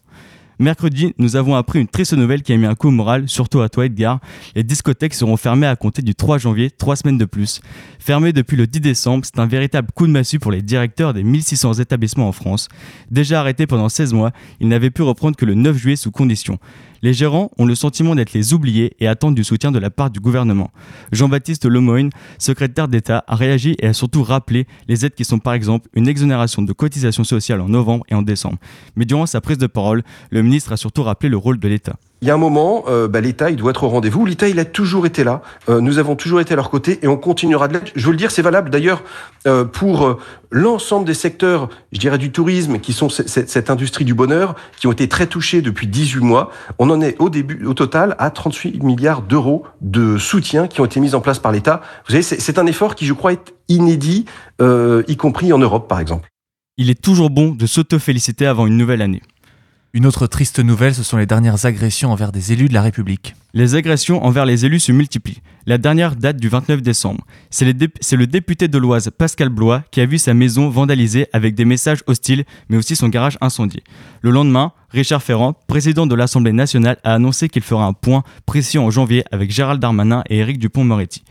Mercredi, 0.59 1.13
nous 1.17 1.35
avons 1.35 1.55
appris 1.55 1.79
une 1.79 1.87
triste 1.87 2.13
nouvelle 2.13 2.43
qui 2.43 2.53
a 2.53 2.57
mis 2.57 2.65
un 2.65 2.75
coup 2.75 2.91
moral, 2.91 3.27
surtout 3.27 3.61
à 3.61 3.69
toi 3.69 3.85
Edgar. 3.85 4.19
Les 4.55 4.63
discothèques 4.63 5.13
seront 5.13 5.37
fermées 5.37 5.65
à 5.65 5.75
compter 5.75 6.01
du 6.01 6.13
3 6.13 6.37
janvier, 6.37 6.69
trois 6.69 6.95
semaines 6.95 7.17
de 7.17 7.25
plus. 7.25 7.61
Fermées 7.99 8.33
depuis 8.33 8.57
le 8.57 8.67
10 8.67 8.79
décembre, 8.79 9.25
c'est 9.25 9.39
un 9.39 9.47
véritable 9.47 9.89
coup 9.95 10.05
de 10.05 10.11
massue 10.11 10.39
pour 10.39 10.51
les 10.51 10.61
directeurs 10.61 11.13
des 11.13 11.23
1600 11.23 11.73
établissements 11.73 12.27
en 12.27 12.31
France. 12.31 12.67
Déjà 13.09 13.39
arrêtés 13.39 13.65
pendant 13.65 13.89
16 13.89 14.13
mois, 14.13 14.31
ils 14.59 14.67
n'avaient 14.67 14.91
pu 14.91 15.01
reprendre 15.01 15.35
que 15.35 15.45
le 15.45 15.55
9 15.55 15.77
juillet 15.77 15.95
sous 15.95 16.11
conditions. 16.11 16.59
Les 17.01 17.13
gérants 17.13 17.49
ont 17.57 17.65
le 17.65 17.75
sentiment 17.75 18.15
d'être 18.15 18.33
les 18.33 18.53
oubliés 18.53 18.95
et 18.99 19.07
attendent 19.07 19.35
du 19.35 19.43
soutien 19.43 19.71
de 19.71 19.79
la 19.79 19.89
part 19.89 20.11
du 20.11 20.19
gouvernement. 20.19 20.71
Jean-Baptiste 21.11 21.65
Lemoyne, 21.65 22.11
secrétaire 22.37 22.87
d'État, 22.87 23.23
a 23.27 23.35
réagi 23.35 23.75
et 23.79 23.87
a 23.87 23.93
surtout 23.93 24.23
rappelé 24.23 24.67
les 24.87 25.05
aides 25.05 25.15
qui 25.15 25.25
sont 25.25 25.39
par 25.39 25.53
exemple 25.53 25.89
une 25.93 26.07
exonération 26.07 26.61
de 26.61 26.73
cotisations 26.73 27.23
sociales 27.23 27.61
en 27.61 27.69
novembre 27.69 28.05
et 28.09 28.15
en 28.15 28.21
décembre. 28.21 28.57
Mais 28.95 29.05
durant 29.05 29.25
sa 29.25 29.41
prise 29.41 29.57
de 29.57 29.67
parole, 29.67 30.03
le 30.29 30.43
ministre 30.43 30.71
a 30.71 30.77
surtout 30.77 31.03
rappelé 31.03 31.29
le 31.29 31.37
rôle 31.37 31.59
de 31.59 31.67
l'État 31.67 31.95
il 32.23 32.27
y 32.27 32.31
a 32.31 32.35
un 32.35 32.37
moment, 32.37 32.83
euh, 32.87 33.07
bah, 33.07 33.19
l'État, 33.19 33.49
il 33.49 33.55
doit 33.55 33.71
être 33.71 33.83
au 33.83 33.89
rendez-vous. 33.89 34.27
L'État, 34.27 34.47
il 34.47 34.59
a 34.59 34.65
toujours 34.65 35.07
été 35.07 35.23
là. 35.23 35.41
Euh, 35.69 35.81
nous 35.81 35.97
avons 35.97 36.15
toujours 36.15 36.39
été 36.39 36.53
à 36.53 36.55
leur 36.55 36.69
côté 36.69 36.99
et 37.01 37.07
on 37.07 37.17
continuera 37.17 37.67
de 37.67 37.73
l'être. 37.73 37.91
Je 37.95 38.05
veux 38.05 38.11
le 38.11 38.17
dire, 38.17 38.29
c'est 38.29 38.43
valable 38.43 38.69
d'ailleurs 38.69 39.03
euh, 39.47 39.65
pour 39.65 40.19
l'ensemble 40.51 41.07
des 41.07 41.15
secteurs, 41.15 41.69
je 41.91 41.99
dirais 41.99 42.19
du 42.19 42.31
tourisme, 42.31 42.77
qui 42.77 42.93
sont 42.93 43.09
cette 43.09 43.71
industrie 43.71 44.05
du 44.05 44.13
bonheur, 44.13 44.55
qui 44.77 44.85
ont 44.85 44.91
été 44.91 45.09
très 45.09 45.25
touchés 45.25 45.63
depuis 45.63 45.87
18 45.87 46.19
mois. 46.19 46.51
On 46.77 46.91
en 46.91 47.01
est 47.01 47.15
au 47.17 47.31
début, 47.31 47.65
au 47.65 47.73
total, 47.73 48.15
à 48.19 48.29
38 48.29 48.83
milliards 48.83 49.23
d'euros 49.23 49.63
de 49.81 50.19
soutien 50.19 50.67
qui 50.67 50.79
ont 50.79 50.85
été 50.85 50.99
mis 50.99 51.15
en 51.15 51.21
place 51.21 51.39
par 51.39 51.51
l'État. 51.51 51.81
Vous 52.05 52.11
savez, 52.11 52.21
c'est 52.21 52.59
un 52.59 52.67
effort 52.67 52.93
qui, 52.93 53.07
je 53.07 53.13
crois, 53.13 53.33
est 53.33 53.55
inédit, 53.67 54.25
y 54.59 55.17
compris 55.17 55.53
en 55.53 55.57
Europe, 55.57 55.87
par 55.87 55.99
exemple. 55.99 56.29
Il 56.77 56.91
est 56.91 57.01
toujours 57.01 57.31
bon 57.31 57.49
de 57.49 57.65
s'auto-féliciter 57.65 58.45
avant 58.45 58.67
une 58.67 58.77
nouvelle 58.77 59.01
année. 59.01 59.23
Une 59.93 60.05
autre 60.05 60.25
triste 60.25 60.59
nouvelle, 60.59 60.95
ce 60.95 61.03
sont 61.03 61.17
les 61.17 61.25
dernières 61.25 61.65
agressions 61.65 62.13
envers 62.13 62.31
des 62.31 62.53
élus 62.53 62.69
de 62.69 62.73
la 62.73 62.81
République. 62.81 63.35
Les 63.53 63.75
agressions 63.75 64.23
envers 64.23 64.45
les 64.45 64.65
élus 64.65 64.79
se 64.79 64.93
multiplient. 64.93 65.41
La 65.65 65.77
dernière 65.77 66.15
date 66.15 66.37
du 66.37 66.47
29 66.47 66.81
décembre. 66.81 67.25
C'est 67.49 67.65
le 67.65 68.25
député 68.25 68.69
de 68.69 68.77
l'Oise, 68.77 69.09
Pascal 69.09 69.49
Blois, 69.49 69.83
qui 69.91 69.99
a 69.99 70.05
vu 70.05 70.17
sa 70.17 70.33
maison 70.33 70.69
vandalisée 70.69 71.27
avec 71.33 71.55
des 71.55 71.65
messages 71.65 72.03
hostiles, 72.07 72.45
mais 72.69 72.77
aussi 72.77 72.95
son 72.95 73.09
garage 73.09 73.37
incendié. 73.41 73.83
Le 74.21 74.31
lendemain, 74.31 74.71
Richard 74.91 75.23
Ferrand, 75.23 75.55
président 75.67 76.07
de 76.07 76.15
l'Assemblée 76.15 76.53
nationale, 76.53 76.95
a 77.03 77.13
annoncé 77.13 77.49
qu'il 77.49 77.61
fera 77.61 77.83
un 77.83 77.91
point 77.91 78.23
précis 78.45 78.77
en 78.77 78.91
janvier 78.91 79.25
avec 79.29 79.51
Gérald 79.51 79.81
Darmanin 79.81 80.23
et 80.29 80.37
Éric 80.37 80.57
Dupont-Moretti. 80.57 81.21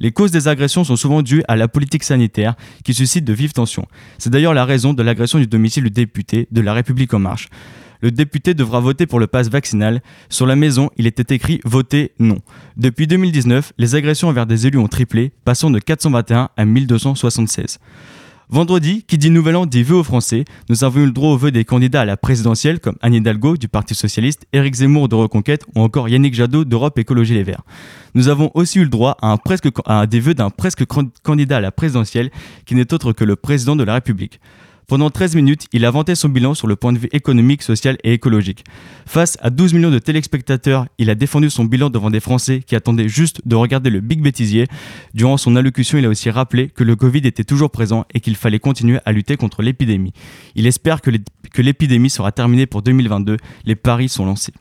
Les 0.00 0.12
causes 0.12 0.30
des 0.30 0.48
agressions 0.48 0.84
sont 0.84 0.96
souvent 0.96 1.22
dues 1.22 1.42
à 1.48 1.56
la 1.56 1.68
politique 1.68 2.04
sanitaire 2.04 2.54
qui 2.84 2.94
suscite 2.94 3.24
de 3.24 3.32
vives 3.32 3.52
tensions. 3.52 3.86
C'est 4.18 4.30
d'ailleurs 4.30 4.54
la 4.54 4.64
raison 4.64 4.92
de 4.92 5.02
l'agression 5.02 5.38
du 5.38 5.46
domicile 5.46 5.84
du 5.84 5.90
député 5.90 6.48
de 6.50 6.60
La 6.60 6.72
République 6.72 7.14
en 7.14 7.18
marche 7.18 7.48
le 8.00 8.10
député 8.10 8.54
devra 8.54 8.80
voter 8.80 9.06
pour 9.06 9.20
le 9.20 9.26
pass 9.26 9.48
vaccinal. 9.48 10.02
Sur 10.28 10.46
la 10.46 10.56
maison, 10.56 10.90
il 10.96 11.06
était 11.06 11.34
écrit 11.34 11.60
voter 11.64 12.12
non. 12.18 12.38
Depuis 12.76 13.06
2019, 13.06 13.72
les 13.78 13.94
agressions 13.94 14.28
envers 14.28 14.46
des 14.46 14.66
élus 14.66 14.78
ont 14.78 14.88
triplé, 14.88 15.32
passant 15.44 15.70
de 15.70 15.78
421 15.78 16.50
à 16.56 16.64
1276. 16.64 17.78
Vendredi, 18.50 19.04
qui 19.06 19.18
dit 19.18 19.28
Nouvel 19.28 19.56
An 19.56 19.66
dit 19.66 19.82
vœux 19.82 19.96
aux 19.96 20.02
Français. 20.02 20.46
Nous 20.70 20.82
avons 20.82 21.00
eu 21.00 21.04
le 21.04 21.12
droit 21.12 21.32
aux 21.32 21.36
vœux 21.36 21.50
des 21.50 21.66
candidats 21.66 22.00
à 22.00 22.04
la 22.06 22.16
présidentielle 22.16 22.80
comme 22.80 22.96
Anne 23.02 23.12
Hidalgo 23.12 23.58
du 23.58 23.68
Parti 23.68 23.94
Socialiste, 23.94 24.46
Éric 24.54 24.76
Zemmour 24.76 25.10
de 25.10 25.16
Reconquête 25.16 25.66
ou 25.74 25.82
encore 25.82 26.08
Yannick 26.08 26.32
Jadot 26.32 26.64
d'Europe 26.64 26.98
Écologie 26.98 27.34
Les 27.34 27.42
Verts. 27.42 27.60
Nous 28.14 28.28
avons 28.28 28.50
aussi 28.54 28.78
eu 28.78 28.84
le 28.84 28.88
droit 28.88 29.18
à, 29.20 29.36
un 29.86 30.06
des 30.06 30.20
vœux 30.20 30.32
d'un 30.32 30.48
presque 30.48 30.84
candidat 31.22 31.58
à 31.58 31.60
la 31.60 31.72
présidentielle 31.72 32.30
qui 32.64 32.74
n'est 32.74 32.94
autre 32.94 33.12
que 33.12 33.24
le 33.24 33.36
président 33.36 33.76
de 33.76 33.84
la 33.84 33.92
République. 33.92 34.40
Pendant 34.88 35.10
13 35.10 35.34
minutes, 35.36 35.66
il 35.74 35.84
a 35.84 35.90
vanté 35.90 36.14
son 36.14 36.30
bilan 36.30 36.54
sur 36.54 36.66
le 36.66 36.74
point 36.74 36.94
de 36.94 36.98
vue 36.98 37.10
économique, 37.12 37.62
social 37.62 37.98
et 38.04 38.14
écologique. 38.14 38.64
Face 39.04 39.36
à 39.42 39.50
12 39.50 39.74
millions 39.74 39.90
de 39.90 39.98
téléspectateurs, 39.98 40.86
il 40.96 41.10
a 41.10 41.14
défendu 41.14 41.50
son 41.50 41.66
bilan 41.66 41.90
devant 41.90 42.08
des 42.08 42.20
Français 42.20 42.62
qui 42.66 42.74
attendaient 42.74 43.06
juste 43.06 43.46
de 43.46 43.54
regarder 43.54 43.90
le 43.90 44.00
big 44.00 44.22
bêtisier. 44.22 44.66
Durant 45.12 45.36
son 45.36 45.56
allocution, 45.56 45.98
il 45.98 46.06
a 46.06 46.08
aussi 46.08 46.30
rappelé 46.30 46.70
que 46.70 46.84
le 46.84 46.96
Covid 46.96 47.18
était 47.26 47.44
toujours 47.44 47.70
présent 47.70 48.06
et 48.14 48.20
qu'il 48.20 48.34
fallait 48.34 48.60
continuer 48.60 48.98
à 49.04 49.12
lutter 49.12 49.36
contre 49.36 49.60
l'épidémie. 49.60 50.14
Il 50.54 50.66
espère 50.66 51.02
que 51.02 51.60
l'épidémie 51.60 52.08
sera 52.08 52.32
terminée 52.32 52.64
pour 52.64 52.80
2022. 52.80 53.36
Les 53.66 53.76
paris 53.76 54.08
sont 54.08 54.24
lancés. 54.24 54.54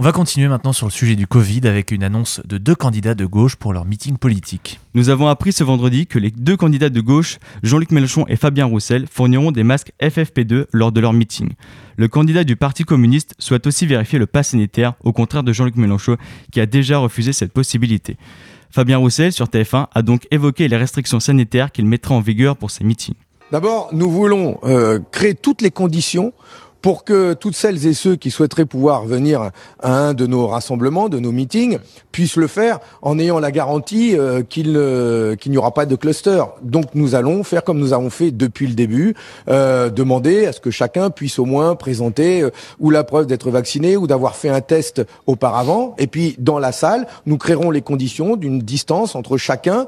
On 0.00 0.04
va 0.04 0.12
continuer 0.12 0.46
maintenant 0.46 0.72
sur 0.72 0.86
le 0.86 0.92
sujet 0.92 1.16
du 1.16 1.26
Covid 1.26 1.62
avec 1.66 1.90
une 1.90 2.04
annonce 2.04 2.40
de 2.44 2.56
deux 2.56 2.76
candidats 2.76 3.16
de 3.16 3.26
gauche 3.26 3.56
pour 3.56 3.72
leur 3.72 3.84
meeting 3.84 4.16
politique. 4.16 4.78
Nous 4.94 5.08
avons 5.08 5.26
appris 5.26 5.50
ce 5.50 5.64
vendredi 5.64 6.06
que 6.06 6.20
les 6.20 6.30
deux 6.30 6.56
candidats 6.56 6.88
de 6.88 7.00
gauche, 7.00 7.40
Jean-Luc 7.64 7.90
Mélenchon 7.90 8.24
et 8.28 8.36
Fabien 8.36 8.66
Roussel, 8.66 9.08
fourniront 9.10 9.50
des 9.50 9.64
masques 9.64 9.90
FFP2 10.00 10.66
lors 10.72 10.92
de 10.92 11.00
leur 11.00 11.12
meeting. 11.12 11.48
Le 11.96 12.06
candidat 12.06 12.44
du 12.44 12.54
Parti 12.54 12.84
communiste 12.84 13.34
souhaite 13.40 13.66
aussi 13.66 13.86
vérifier 13.86 14.20
le 14.20 14.26
pass 14.26 14.50
sanitaire, 14.50 14.94
au 15.02 15.12
contraire 15.12 15.42
de 15.42 15.52
Jean-Luc 15.52 15.74
Mélenchon 15.74 16.16
qui 16.52 16.60
a 16.60 16.66
déjà 16.66 16.98
refusé 16.98 17.32
cette 17.32 17.52
possibilité. 17.52 18.18
Fabien 18.70 18.98
Roussel, 18.98 19.32
sur 19.32 19.46
TF1, 19.46 19.88
a 19.92 20.02
donc 20.02 20.28
évoqué 20.30 20.68
les 20.68 20.76
restrictions 20.76 21.18
sanitaires 21.18 21.72
qu'il 21.72 21.86
mettra 21.86 22.14
en 22.14 22.20
vigueur 22.20 22.56
pour 22.56 22.70
ses 22.70 22.84
meetings. 22.84 23.16
D'abord, 23.50 23.88
nous 23.92 24.10
voulons 24.10 24.60
euh, 24.62 25.00
créer 25.10 25.34
toutes 25.34 25.62
les 25.62 25.70
conditions 25.70 26.34
pour 26.82 27.04
que 27.04 27.34
toutes 27.34 27.56
celles 27.56 27.86
et 27.86 27.94
ceux 27.94 28.16
qui 28.16 28.30
souhaiteraient 28.30 28.64
pouvoir 28.64 29.04
venir 29.04 29.50
à 29.82 29.92
un 29.92 30.14
de 30.14 30.26
nos 30.26 30.46
rassemblements, 30.46 31.08
de 31.08 31.18
nos 31.18 31.32
meetings, 31.32 31.78
puissent 32.12 32.36
le 32.36 32.46
faire 32.46 32.78
en 33.02 33.18
ayant 33.18 33.38
la 33.38 33.50
garantie 33.50 34.16
euh, 34.16 34.42
qu'il 34.42 34.72
n'y 35.50 35.56
aura 35.56 35.74
pas 35.74 35.86
de 35.86 35.96
cluster. 35.96 36.42
Donc 36.62 36.94
nous 36.94 37.14
allons 37.14 37.42
faire 37.44 37.64
comme 37.64 37.78
nous 37.78 37.92
avons 37.92 38.10
fait 38.10 38.30
depuis 38.30 38.66
le 38.66 38.74
début, 38.74 39.14
euh, 39.48 39.90
demander 39.90 40.46
à 40.46 40.52
ce 40.52 40.60
que 40.60 40.70
chacun 40.70 41.10
puisse 41.10 41.38
au 41.38 41.44
moins 41.44 41.74
présenter 41.74 42.42
euh, 42.42 42.50
ou 42.78 42.90
la 42.90 43.04
preuve 43.04 43.26
d'être 43.26 43.50
vacciné 43.50 43.96
ou 43.96 44.06
d'avoir 44.06 44.36
fait 44.36 44.48
un 44.48 44.60
test 44.60 45.02
auparavant. 45.26 45.94
Et 45.98 46.06
puis 46.06 46.36
dans 46.38 46.58
la 46.58 46.72
salle, 46.72 47.06
nous 47.26 47.38
créerons 47.38 47.70
les 47.70 47.82
conditions 47.82 48.36
d'une 48.36 48.60
distance 48.60 49.14
entre 49.14 49.36
chacun, 49.36 49.86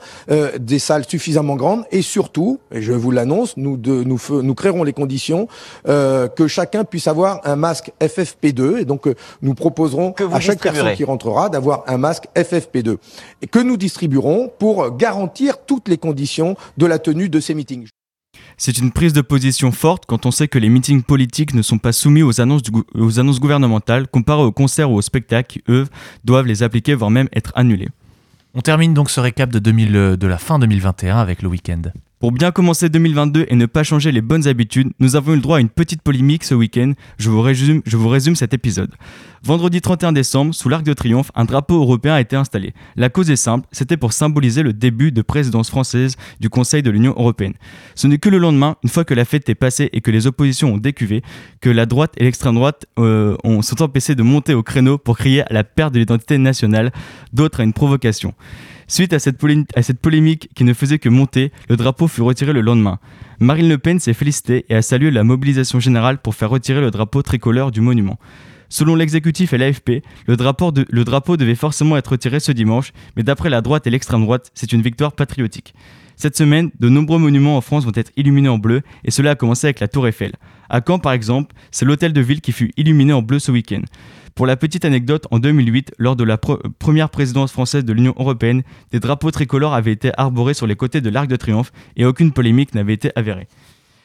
des 0.58 0.78
salles 0.78 1.04
suffisamment 1.06 1.56
grandes 1.56 1.84
et 1.90 2.02
surtout, 2.02 2.58
et 2.72 2.82
je 2.82 2.92
vous 2.92 3.10
l'annonce, 3.10 3.56
nous, 3.56 3.76
nous, 3.76 4.20
nous 4.30 4.54
créerons 4.54 4.84
les 4.84 4.92
conditions 4.92 5.48
que 5.84 6.46
chacun 6.46 6.79
puisse 6.84 7.06
avoir 7.06 7.40
un 7.44 7.56
masque 7.56 7.92
FFP2. 8.00 8.78
Et 8.78 8.84
donc, 8.84 9.06
euh, 9.06 9.14
nous 9.42 9.54
proposerons 9.54 10.14
à 10.32 10.40
chaque 10.40 10.60
personne 10.60 10.94
qui 10.94 11.04
rentrera 11.04 11.48
d'avoir 11.48 11.84
un 11.86 11.98
masque 11.98 12.24
FFP2 12.36 12.96
et 13.42 13.46
que 13.46 13.58
nous 13.58 13.76
distribuerons 13.76 14.50
pour 14.58 14.96
garantir 14.96 15.64
toutes 15.66 15.88
les 15.88 15.98
conditions 15.98 16.56
de 16.76 16.86
la 16.86 16.98
tenue 16.98 17.28
de 17.28 17.40
ces 17.40 17.54
meetings. 17.54 17.88
C'est 18.56 18.78
une 18.78 18.92
prise 18.92 19.12
de 19.12 19.22
position 19.22 19.72
forte 19.72 20.04
quand 20.06 20.26
on 20.26 20.30
sait 20.30 20.48
que 20.48 20.58
les 20.58 20.68
meetings 20.68 21.02
politiques 21.02 21.54
ne 21.54 21.62
sont 21.62 21.78
pas 21.78 21.92
soumis 21.92 22.22
aux 22.22 22.40
annonces, 22.40 22.62
aux 22.94 23.18
annonces 23.18 23.40
gouvernementales 23.40 24.06
comparé 24.06 24.42
aux 24.42 24.52
concerts 24.52 24.90
ou 24.90 24.96
aux 24.96 25.02
spectacles 25.02 25.48
qui, 25.48 25.62
eux, 25.68 25.86
doivent 26.24 26.46
les 26.46 26.62
appliquer, 26.62 26.94
voire 26.94 27.10
même 27.10 27.28
être 27.32 27.52
annulés. 27.54 27.88
On 28.54 28.60
termine 28.60 28.94
donc 28.94 29.10
ce 29.10 29.20
récap 29.20 29.50
de, 29.50 29.58
2000, 29.58 29.92
de 30.16 30.26
la 30.26 30.38
fin 30.38 30.58
2021 30.58 31.18
avec 31.18 31.42
le 31.42 31.48
week-end. 31.48 31.82
Pour 32.20 32.32
bien 32.32 32.50
commencer 32.50 32.90
2022 32.90 33.46
et 33.48 33.56
ne 33.56 33.64
pas 33.64 33.82
changer 33.82 34.12
les 34.12 34.20
bonnes 34.20 34.46
habitudes, 34.46 34.90
nous 35.00 35.16
avons 35.16 35.32
eu 35.32 35.36
le 35.36 35.40
droit 35.40 35.56
à 35.56 35.60
une 35.60 35.70
petite 35.70 36.02
polémique 36.02 36.44
ce 36.44 36.54
week-end. 36.54 36.92
Je 37.16 37.30
vous 37.30 37.40
résume, 37.40 38.36
cet 38.36 38.52
épisode. 38.52 38.90
Vendredi 39.42 39.80
31 39.80 40.12
décembre, 40.12 40.54
sous 40.54 40.68
l'Arc 40.68 40.82
de 40.82 40.92
Triomphe, 40.92 41.32
un 41.34 41.46
drapeau 41.46 41.80
européen 41.80 42.12
a 42.12 42.20
été 42.20 42.36
installé. 42.36 42.74
La 42.94 43.08
cause 43.08 43.30
est 43.30 43.36
simple, 43.36 43.66
c'était 43.72 43.96
pour 43.96 44.12
symboliser 44.12 44.62
le 44.62 44.74
début 44.74 45.12
de 45.12 45.22
présidence 45.22 45.70
française 45.70 46.16
du 46.40 46.50
Conseil 46.50 46.82
de 46.82 46.90
l'Union 46.90 47.14
européenne. 47.16 47.54
Ce 47.94 48.06
n'est 48.06 48.18
que 48.18 48.28
le 48.28 48.36
lendemain, 48.36 48.76
une 48.82 48.90
fois 48.90 49.04
que 49.04 49.14
la 49.14 49.24
fête 49.24 49.48
est 49.48 49.54
passée 49.54 49.88
et 49.94 50.02
que 50.02 50.10
les 50.10 50.26
oppositions 50.26 50.74
ont 50.74 50.78
décuvé, 50.78 51.22
que 51.62 51.70
la 51.70 51.86
droite 51.86 52.12
et 52.18 52.24
l'extrême 52.24 52.56
droite 52.56 52.84
euh, 52.98 53.34
ont, 53.44 53.62
sont 53.62 53.80
empêchés 53.80 54.14
de 54.14 54.22
monter 54.22 54.52
au 54.52 54.62
créneau 54.62 54.98
pour 54.98 55.16
crier 55.16 55.40
à 55.44 55.54
la 55.54 55.64
perte 55.64 55.94
de 55.94 56.00
l'identité 56.00 56.36
nationale, 56.36 56.92
d'autres 57.32 57.60
à 57.60 57.62
une 57.62 57.72
provocation. 57.72 58.34
Suite 58.90 59.12
à 59.12 59.20
cette, 59.20 59.38
polémique 60.00 60.48
qui 60.56 60.64
ne 60.64 60.74
faisait 60.74 60.98
que 60.98 61.08
monter, 61.08 61.52
le 61.68 61.76
drapeau 61.76 62.08
fut 62.08 62.22
retiré 62.22 62.52
le 62.52 62.60
lendemain. 62.60 62.98
Marine 63.38 63.68
Le 63.68 63.78
Pen 63.78 64.00
s'est 64.00 64.14
félicitée 64.14 64.66
et 64.68 64.74
a 64.74 64.82
salué 64.82 65.12
la 65.12 65.22
mobilisation 65.22 65.78
générale 65.78 66.18
pour 66.18 66.34
faire 66.34 66.50
retirer 66.50 66.80
le 66.80 66.90
drapeau 66.90 67.22
tricolore 67.22 67.70
du 67.70 67.80
monument. 67.80 68.18
Selon 68.68 68.96
l'exécutif 68.96 69.52
et 69.52 69.58
l'AFP, 69.58 70.02
le 70.26 70.36
drapeau, 70.36 71.36
devait 71.36 71.54
forcément 71.54 71.96
être 71.96 72.08
retiré 72.08 72.40
ce 72.40 72.50
dimanche, 72.50 72.92
mais 73.16 73.22
d'après 73.22 73.48
la 73.48 73.60
droite 73.60 73.86
et 73.86 73.90
l'extrême 73.90 74.22
droite, 74.22 74.50
c'est 74.54 74.72
une 74.72 74.82
victoire 74.82 75.12
patriotique. 75.12 75.72
Cette 76.16 76.36
semaine, 76.36 76.72
de 76.80 76.88
nombreux 76.88 77.20
monuments 77.20 77.56
en 77.56 77.60
France 77.60 77.84
vont 77.84 77.92
être 77.94 78.10
illuminés 78.16 78.48
en 78.48 78.58
bleu, 78.58 78.82
et 79.04 79.12
cela 79.12 79.30
a 79.30 79.34
commencé 79.36 79.68
avec 79.68 79.78
la 79.78 79.86
Tour 79.86 80.08
Eiffel. 80.08 80.32
À 80.68 80.80
Caen, 80.84 80.98
par 80.98 81.12
exemple, 81.12 81.54
c'est 81.70 81.84
l'hôtel 81.84 82.12
de 82.12 82.20
ville 82.20 82.40
qui 82.40 82.50
fut 82.50 82.72
illuminé 82.76 83.12
en 83.12 83.22
bleu 83.22 83.38
ce 83.38 83.52
week-end. 83.52 83.82
Pour 84.34 84.46
la 84.46 84.56
petite 84.56 84.84
anecdote, 84.84 85.26
en 85.30 85.38
2008, 85.38 85.92
lors 85.98 86.16
de 86.16 86.24
la 86.24 86.38
première 86.38 87.10
présidence 87.10 87.52
française 87.52 87.84
de 87.84 87.92
l'Union 87.92 88.14
européenne, 88.18 88.62
des 88.92 89.00
drapeaux 89.00 89.30
tricolores 89.30 89.74
avaient 89.74 89.92
été 89.92 90.12
arborés 90.16 90.54
sur 90.54 90.66
les 90.66 90.76
côtés 90.76 91.00
de 91.00 91.10
l'Arc 91.10 91.28
de 91.28 91.36
Triomphe 91.36 91.72
et 91.96 92.04
aucune 92.04 92.32
polémique 92.32 92.74
n'avait 92.74 92.94
été 92.94 93.10
avérée. 93.16 93.48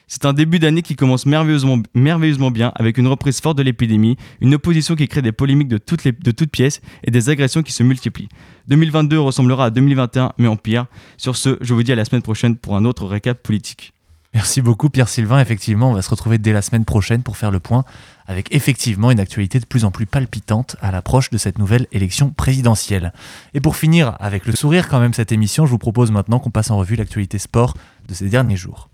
C'est 0.07 0.25
un 0.25 0.33
début 0.33 0.59
d'année 0.59 0.83
qui 0.83 0.95
commence 0.95 1.25
merveilleusement, 1.25 2.51
bien 2.51 2.71
avec 2.75 2.99
une 2.99 3.07
reprise 3.07 3.41
forte 3.41 3.57
de 3.57 3.63
l'épidémie, 3.63 4.17
une 4.39 4.53
opposition 4.53 4.95
qui 4.95 5.07
crée 5.07 5.23
des 5.23 5.31
polémiques 5.31 5.67
de 5.67 5.77
toutes 5.77 6.51
pièces 6.51 6.81
et 7.03 7.11
des 7.11 7.29
agressions 7.29 7.63
qui 7.63 7.71
se 7.71 7.81
multiplient. 7.81 8.29
2022 8.67 9.19
ressemblera 9.19 9.65
à 9.65 9.69
2021 9.71 10.33
mais 10.37 10.47
en 10.47 10.57
pire. 10.57 10.85
Sur 11.17 11.35
ce, 11.35 11.57
je 11.61 11.73
vous 11.73 11.81
dis 11.81 11.91
à 11.91 11.95
la 11.95 12.05
semaine 12.05 12.21
prochaine 12.21 12.55
pour 12.55 12.75
un 12.75 12.85
autre 12.85 13.05
récap 13.05 13.41
politique. 13.41 13.94
Merci 14.35 14.61
beaucoup 14.61 14.89
Pierre 14.89 15.07
Sylvain. 15.07 15.39
Effectivement, 15.39 15.91
on 15.91 15.93
va 15.93 16.01
se 16.01 16.09
retrouver 16.09 16.37
dès 16.37 16.51
la 16.51 16.61
semaine 16.61 16.83
prochaine 16.83 17.23
pour 17.23 17.37
faire 17.37 17.51
le 17.51 17.61
point 17.61 17.85
avec 18.27 18.53
effectivement 18.53 19.09
une 19.09 19.21
actualité 19.21 19.61
de 19.61 19.65
plus 19.65 19.85
en 19.85 19.91
plus 19.91 20.05
palpitante 20.05 20.75
à 20.81 20.91
l'approche 20.91 21.29
de 21.29 21.37
cette 21.37 21.57
nouvelle 21.57 21.87
élection 21.93 22.31
présidentielle. 22.31 23.13
Et 23.53 23.61
pour 23.61 23.77
finir 23.77 24.17
avec 24.19 24.45
le 24.45 24.53
sourire 24.53 24.89
quand 24.89 24.99
même 24.99 25.13
cette 25.13 25.31
émission, 25.31 25.65
je 25.65 25.71
vous 25.71 25.77
propose 25.77 26.11
maintenant 26.11 26.39
qu'on 26.39 26.51
passe 26.51 26.69
en 26.69 26.75
revue 26.77 26.97
l'actualité 26.97 27.39
sport 27.39 27.75
de 28.09 28.13
ces 28.13 28.27
derniers 28.27 28.57
jours. 28.57 28.89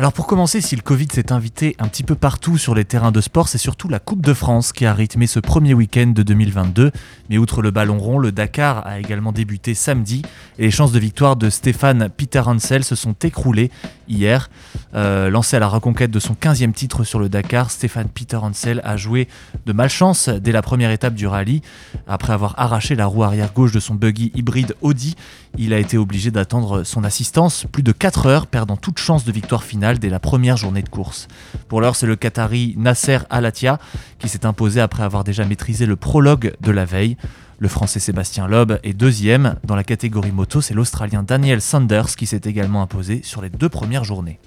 Alors 0.00 0.14
pour 0.14 0.26
commencer, 0.26 0.62
si 0.62 0.76
le 0.76 0.80
Covid 0.80 1.08
s'est 1.12 1.30
invité 1.30 1.76
un 1.78 1.86
petit 1.86 2.04
peu 2.04 2.14
partout 2.14 2.56
sur 2.56 2.74
les 2.74 2.86
terrains 2.86 3.12
de 3.12 3.20
sport, 3.20 3.48
c'est 3.48 3.58
surtout 3.58 3.86
la 3.86 3.98
Coupe 3.98 4.24
de 4.24 4.32
France 4.32 4.72
qui 4.72 4.86
a 4.86 4.94
rythmé 4.94 5.26
ce 5.26 5.40
premier 5.40 5.74
week-end 5.74 6.06
de 6.06 6.22
2022. 6.22 6.90
Mais 7.28 7.36
outre 7.36 7.60
le 7.60 7.70
ballon 7.70 7.98
rond, 7.98 8.18
le 8.18 8.32
Dakar 8.32 8.86
a 8.86 8.98
également 8.98 9.30
débuté 9.30 9.74
samedi 9.74 10.22
et 10.58 10.62
les 10.62 10.70
chances 10.70 10.92
de 10.92 10.98
victoire 10.98 11.36
de 11.36 11.50
Stéphane 11.50 12.08
Peter 12.16 12.40
Hansel 12.40 12.82
se 12.82 12.94
sont 12.94 13.12
écroulées 13.12 13.70
hier. 14.08 14.48
Euh, 14.94 15.28
lancé 15.28 15.56
à 15.56 15.58
la 15.58 15.68
reconquête 15.68 16.10
de 16.10 16.18
son 16.18 16.32
15e 16.32 16.72
titre 16.72 17.04
sur 17.04 17.18
le 17.18 17.28
Dakar, 17.28 17.70
Stéphane 17.70 18.08
Peter 18.08 18.38
Hansel 18.38 18.80
a 18.84 18.96
joué 18.96 19.28
de 19.66 19.72
malchance 19.74 20.30
dès 20.30 20.52
la 20.52 20.62
première 20.62 20.92
étape 20.92 21.12
du 21.12 21.26
rallye. 21.26 21.60
Après 22.08 22.32
avoir 22.32 22.58
arraché 22.58 22.94
la 22.94 23.04
roue 23.04 23.22
arrière 23.22 23.52
gauche 23.52 23.72
de 23.72 23.80
son 23.80 23.96
buggy 23.96 24.32
hybride 24.34 24.74
Audi, 24.80 25.14
il 25.58 25.74
a 25.74 25.78
été 25.78 25.98
obligé 25.98 26.30
d'attendre 26.30 26.84
son 26.84 27.04
assistance 27.04 27.66
plus 27.70 27.82
de 27.82 27.92
4 27.92 28.24
heures, 28.24 28.46
perdant 28.46 28.78
toute 28.78 28.98
chance 28.98 29.26
de 29.26 29.32
victoire 29.32 29.62
finale 29.62 29.89
dès 29.98 30.08
la 30.08 30.20
première 30.20 30.56
journée 30.56 30.82
de 30.82 30.88
course. 30.88 31.28
Pour 31.68 31.80
l'heure, 31.80 31.96
c'est 31.96 32.06
le 32.06 32.16
Qatari 32.16 32.74
Nasser 32.78 33.18
Alatia 33.30 33.78
qui 34.18 34.28
s'est 34.28 34.46
imposé 34.46 34.80
après 34.80 35.02
avoir 35.02 35.24
déjà 35.24 35.44
maîtrisé 35.44 35.86
le 35.86 35.96
prologue 35.96 36.54
de 36.60 36.70
la 36.70 36.84
veille. 36.84 37.16
Le 37.58 37.68
français 37.68 38.00
Sébastien 38.00 38.46
Loeb 38.46 38.78
est 38.82 38.94
deuxième. 38.94 39.56
Dans 39.64 39.76
la 39.76 39.84
catégorie 39.84 40.32
moto, 40.32 40.60
c'est 40.60 40.74
l'Australien 40.74 41.22
Daniel 41.22 41.60
Sanders 41.60 42.16
qui 42.16 42.26
s'est 42.26 42.40
également 42.44 42.80
imposé 42.80 43.20
sur 43.22 43.42
les 43.42 43.50
deux 43.50 43.68
premières 43.68 44.04
journées. 44.04 44.38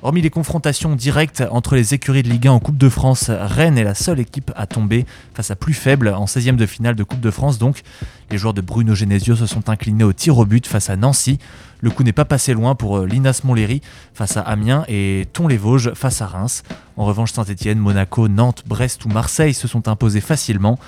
Hormis 0.00 0.22
les 0.22 0.30
confrontations 0.30 0.94
directes 0.94 1.42
entre 1.50 1.74
les 1.74 1.92
écuries 1.92 2.22
de 2.22 2.28
Ligue 2.28 2.46
1 2.46 2.52
en 2.52 2.60
Coupe 2.60 2.78
de 2.78 2.88
France, 2.88 3.30
Rennes 3.30 3.78
est 3.78 3.84
la 3.84 3.96
seule 3.96 4.20
équipe 4.20 4.52
à 4.54 4.68
tomber 4.68 5.06
face 5.34 5.50
à 5.50 5.56
plus 5.56 5.74
faible 5.74 6.08
en 6.08 6.26
16e 6.26 6.54
de 6.54 6.66
finale 6.66 6.94
de 6.94 7.02
Coupe 7.02 7.18
de 7.18 7.32
France. 7.32 7.58
Donc, 7.58 7.82
les 8.30 8.38
joueurs 8.38 8.54
de 8.54 8.60
Bruno 8.60 8.94
Genesio 8.94 9.34
se 9.34 9.46
sont 9.46 9.68
inclinés 9.68 10.04
au 10.04 10.12
tir 10.12 10.38
au 10.38 10.44
but 10.44 10.68
face 10.68 10.88
à 10.88 10.94
Nancy. 10.94 11.40
Le 11.80 11.90
coup 11.90 12.04
n'est 12.04 12.12
pas 12.12 12.24
passé 12.24 12.54
loin 12.54 12.76
pour 12.76 12.98
euh, 12.98 13.06
Linas 13.06 13.40
Montlhéry 13.42 13.82
face 14.14 14.36
à 14.36 14.42
Amiens 14.42 14.84
et 14.86 15.26
Thon-les-Vosges 15.32 15.94
face 15.94 16.22
à 16.22 16.26
Reims. 16.26 16.62
En 16.96 17.04
revanche, 17.04 17.32
Saint-Etienne, 17.32 17.78
Monaco, 17.80 18.28
Nantes, 18.28 18.62
Brest 18.66 19.04
ou 19.04 19.08
Marseille 19.08 19.54
se 19.54 19.66
sont 19.66 19.88
imposés 19.88 20.20
facilement. 20.20 20.78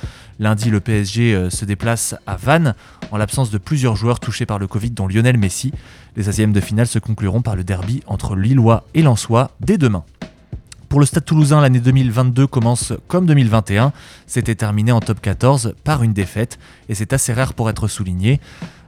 Lundi, 0.41 0.71
le 0.71 0.81
PSG 0.81 1.35
euh, 1.35 1.51
se 1.51 1.67
déplace 1.67 2.15
à 2.27 2.35
Vannes 2.35 2.75
en 3.11 3.19
l'absence 3.19 3.51
de 3.51 3.59
plusieurs 3.59 3.95
joueurs 3.95 4.21
touchés 4.21 4.47
par 4.47 4.59
le 4.59 4.67
Covid, 4.67 4.91
dont 4.91 5.07
Lionel 5.07 5.37
Messi. 5.37 5.71
Les 6.17 6.25
16e 6.25 6.53
de 6.53 6.61
finale 6.61 6.87
se 6.87 6.99
concluront 6.99 7.43
par 7.43 7.57
le 7.57 7.63
derby 7.63 8.03
entre 8.07 8.35
Lillois 8.37 8.85
et 8.95 9.03
Lensois 9.03 9.51
dès 9.61 9.77
demain. 9.77 10.03
Pour 10.89 10.99
le 10.99 11.05
Stade 11.05 11.27
toulousain, 11.27 11.61
l'année 11.61 11.79
2022 11.79 12.47
commence 12.47 12.95
comme 13.07 13.27
2021. 13.27 13.93
C'était 14.27 14.55
terminé 14.55 14.93
en 14.93 15.01
top 15.01 15.21
14 15.21 15.75
par 15.85 16.03
une 16.03 16.15
défaite 16.15 16.59
et 16.89 16.95
c'est 16.95 17.13
assez 17.13 17.35
rare 17.35 17.53
pour 17.53 17.69
être 17.69 17.87
souligné. 17.87 18.41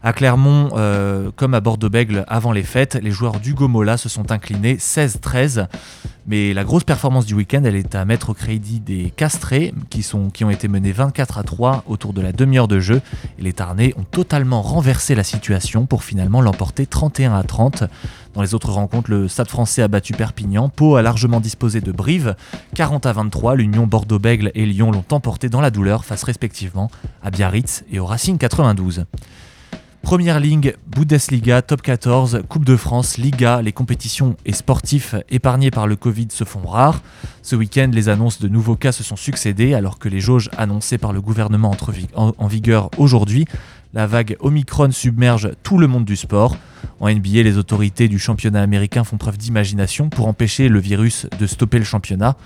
À 0.04 0.12
Clermont, 0.12 0.70
euh, 0.76 1.30
comme 1.36 1.54
à 1.54 1.60
Bordeaux-Bègle 1.60 2.24
avant 2.26 2.50
les 2.50 2.64
fêtes, 2.64 2.98
les 3.00 3.12
joueurs 3.12 3.38
du 3.38 3.54
Gomola 3.54 3.96
se 3.96 4.08
sont 4.08 4.32
inclinés 4.32 4.74
16-13. 4.74 5.68
Mais 6.26 6.52
la 6.54 6.64
grosse 6.64 6.82
performance 6.82 7.24
du 7.24 7.34
week-end, 7.34 7.62
elle 7.64 7.76
est 7.76 7.94
à 7.94 8.04
mettre 8.04 8.30
au 8.30 8.34
crédit 8.34 8.80
des 8.80 9.12
Castrés, 9.16 9.72
qui, 9.90 10.04
ont 10.14 10.50
été 10.50 10.66
menés 10.66 10.90
24 10.90 11.38
à 11.38 11.44
3 11.44 11.84
autour 11.86 12.12
de 12.12 12.20
la 12.20 12.32
demi-heure 12.32 12.66
de 12.66 12.80
jeu. 12.80 13.00
Et 13.38 13.42
les 13.42 13.52
Tarnais 13.52 13.94
ont 13.96 14.02
totalement 14.02 14.60
renversé 14.60 15.14
la 15.14 15.22
situation 15.22 15.86
pour 15.86 16.02
finalement 16.02 16.40
l'emporter 16.40 16.84
31 16.86 17.34
à 17.34 17.44
30. 17.44 17.84
Dans 18.34 18.42
les 18.42 18.54
autres 18.54 18.72
rencontres, 18.72 19.08
le 19.08 19.28
Stade 19.28 19.48
français 19.48 19.82
a 19.82 19.88
battu 19.88 20.14
Perpignan, 20.14 20.68
Pau 20.68 20.96
a 20.96 21.02
largement 21.02 21.38
disposé 21.38 21.80
de 21.80 21.92
Brive, 21.92 22.34
40 22.74 23.06
à 23.06 23.12
23, 23.12 23.54
l'Union 23.54 23.86
Bordeaux-Bègle 23.86 24.50
et 24.56 24.66
Lyon 24.66 24.90
l'ont 24.90 25.04
emporté 25.12 25.48
dans 25.48 25.60
la 25.60 25.70
douleur 25.70 26.04
face 26.04 26.24
respectivement 26.24 26.90
à 27.22 27.30
Biarritz 27.30 27.84
et 27.92 28.00
au 28.00 28.06
Racing 28.06 28.38
92. 28.38 29.04
Première 30.02 30.40
ligue, 30.40 30.76
Bundesliga, 30.94 31.62
Top 31.62 31.80
14, 31.80 32.42
Coupe 32.48 32.64
de 32.64 32.76
France, 32.76 33.18
Liga, 33.18 33.62
les 33.62 33.72
compétitions 33.72 34.36
et 34.44 34.52
sportifs 34.52 35.14
épargnés 35.30 35.70
par 35.70 35.86
le 35.86 35.96
Covid 35.96 36.26
se 36.30 36.44
font 36.44 36.66
rares. 36.66 37.00
Ce 37.42 37.56
week-end, 37.56 37.88
les 37.92 38.08
annonces 38.08 38.40
de 38.40 38.48
nouveaux 38.48 38.76
cas 38.76 38.92
se 38.92 39.04
sont 39.04 39.16
succédées 39.16 39.74
alors 39.74 39.98
que 39.98 40.08
les 40.08 40.20
jauges 40.20 40.50
annoncées 40.58 40.98
par 40.98 41.12
le 41.12 41.20
gouvernement 41.20 41.70
entrent 41.70 41.92
en 42.14 42.46
vigueur 42.46 42.90
aujourd'hui. 42.98 43.46
La 43.94 44.06
vague 44.06 44.36
Omicron 44.40 44.90
submerge 44.90 45.50
tout 45.62 45.78
le 45.78 45.86
monde 45.86 46.04
du 46.04 46.16
sport. 46.16 46.56
En 47.00 47.08
NBA, 47.08 47.42
les 47.42 47.56
autorités 47.56 48.08
du 48.08 48.18
championnat 48.18 48.62
américain 48.62 49.04
font 49.04 49.18
preuve 49.18 49.38
d'imagination 49.38 50.08
pour 50.08 50.26
empêcher 50.28 50.68
le 50.68 50.80
virus 50.80 51.26
de 51.38 51.46
stopper 51.46 51.78
le 51.78 51.84
championnat. 51.84 52.36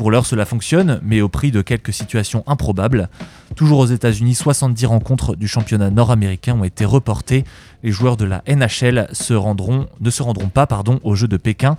Pour 0.00 0.10
l'heure, 0.10 0.24
cela 0.24 0.46
fonctionne, 0.46 0.98
mais 1.02 1.20
au 1.20 1.28
prix 1.28 1.50
de 1.50 1.60
quelques 1.60 1.92
situations 1.92 2.42
improbables. 2.46 3.10
Toujours 3.54 3.80
aux 3.80 3.86
États-Unis, 3.86 4.34
70 4.34 4.86
rencontres 4.86 5.36
du 5.36 5.46
championnat 5.46 5.90
nord-américain 5.90 6.58
ont 6.58 6.64
été 6.64 6.86
reportées. 6.86 7.44
Les 7.82 7.92
joueurs 7.92 8.16
de 8.16 8.24
la 8.24 8.42
NHL 8.48 9.08
ne 9.10 9.14
se 9.14 9.34
rendront 9.34 10.48
pas 10.48 10.66
pardon, 10.66 11.00
aux 11.04 11.16
Jeux 11.16 11.28
de 11.28 11.36
Pékin. 11.36 11.76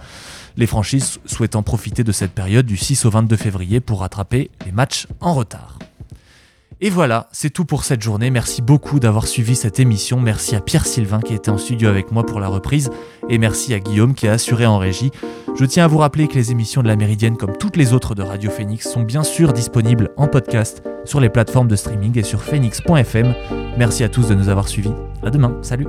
Les 0.56 0.68
franchises 0.68 1.20
souhaitant 1.26 1.64
profiter 1.64 2.04
de 2.04 2.12
cette 2.12 2.34
période 2.34 2.68
du 2.68 2.78
6 2.78 3.06
au 3.06 3.10
22 3.10 3.36
février 3.38 3.80
pour 3.80 4.02
rattraper 4.02 4.52
les 4.68 4.72
matchs 4.72 5.08
en 5.20 5.34
retard. 5.34 5.80
Et 6.84 6.90
voilà, 6.90 7.28
c'est 7.32 7.52
tout 7.52 7.64
pour 7.64 7.84
cette 7.84 8.02
journée. 8.02 8.32
Merci 8.32 8.64
beaucoup 8.64 9.00
d'avoir 9.00 9.28
suivi 9.28 9.56
cette 9.56 9.80
émission. 9.80 10.20
Merci 10.20 10.56
à 10.56 10.62
Pierre 10.62 10.88
Sylvain 10.88 11.20
qui 11.20 11.36
était 11.36 11.52
en 11.52 11.60
studio 11.60 11.88
avec 11.88 12.12
moi 12.12 12.26
pour 12.26 12.40
la 12.40 12.48
reprise. 12.48 12.90
Et 13.30 13.38
merci 13.38 13.76
à 13.76 13.80
Guillaume 13.80 14.16
qui 14.16 14.28
a 14.28 14.32
assuré 14.32 14.66
en 14.66 14.80
régie. 14.80 15.12
Je 15.56 15.66
tiens 15.66 15.86
à 15.86 15.88
vous 15.88 16.00
rappeler 16.00 16.28
que 16.28 16.34
les 16.34 16.50
émissions 16.50 16.82
de 16.82 16.88
la 16.88 16.96
Méridienne, 16.96 17.38
comme 17.38 17.56
toutes 17.56 17.78
les 17.78 17.94
autres 17.94 18.16
de 18.16 18.24
Radio 18.24 18.50
Phoenix, 18.50 18.92
sont 18.92 19.04
bien 19.04 19.22
sûr 19.22 19.54
disponibles 19.54 20.10
en 20.18 20.28
podcast 20.28 20.82
sur 21.06 21.20
les 21.20 21.30
plateformes 21.30 21.68
de 21.68 21.76
streaming 21.76 22.18
et 22.18 22.24
sur 22.24 22.42
phoenix.fm. 22.42 23.36
Merci 23.78 24.04
à 24.04 24.10
tous 24.10 24.28
de 24.28 24.34
nous 24.34 24.50
avoir 24.50 24.68
suivis. 24.68 24.94
À 25.22 25.30
demain. 25.30 25.56
Salut. 25.62 25.88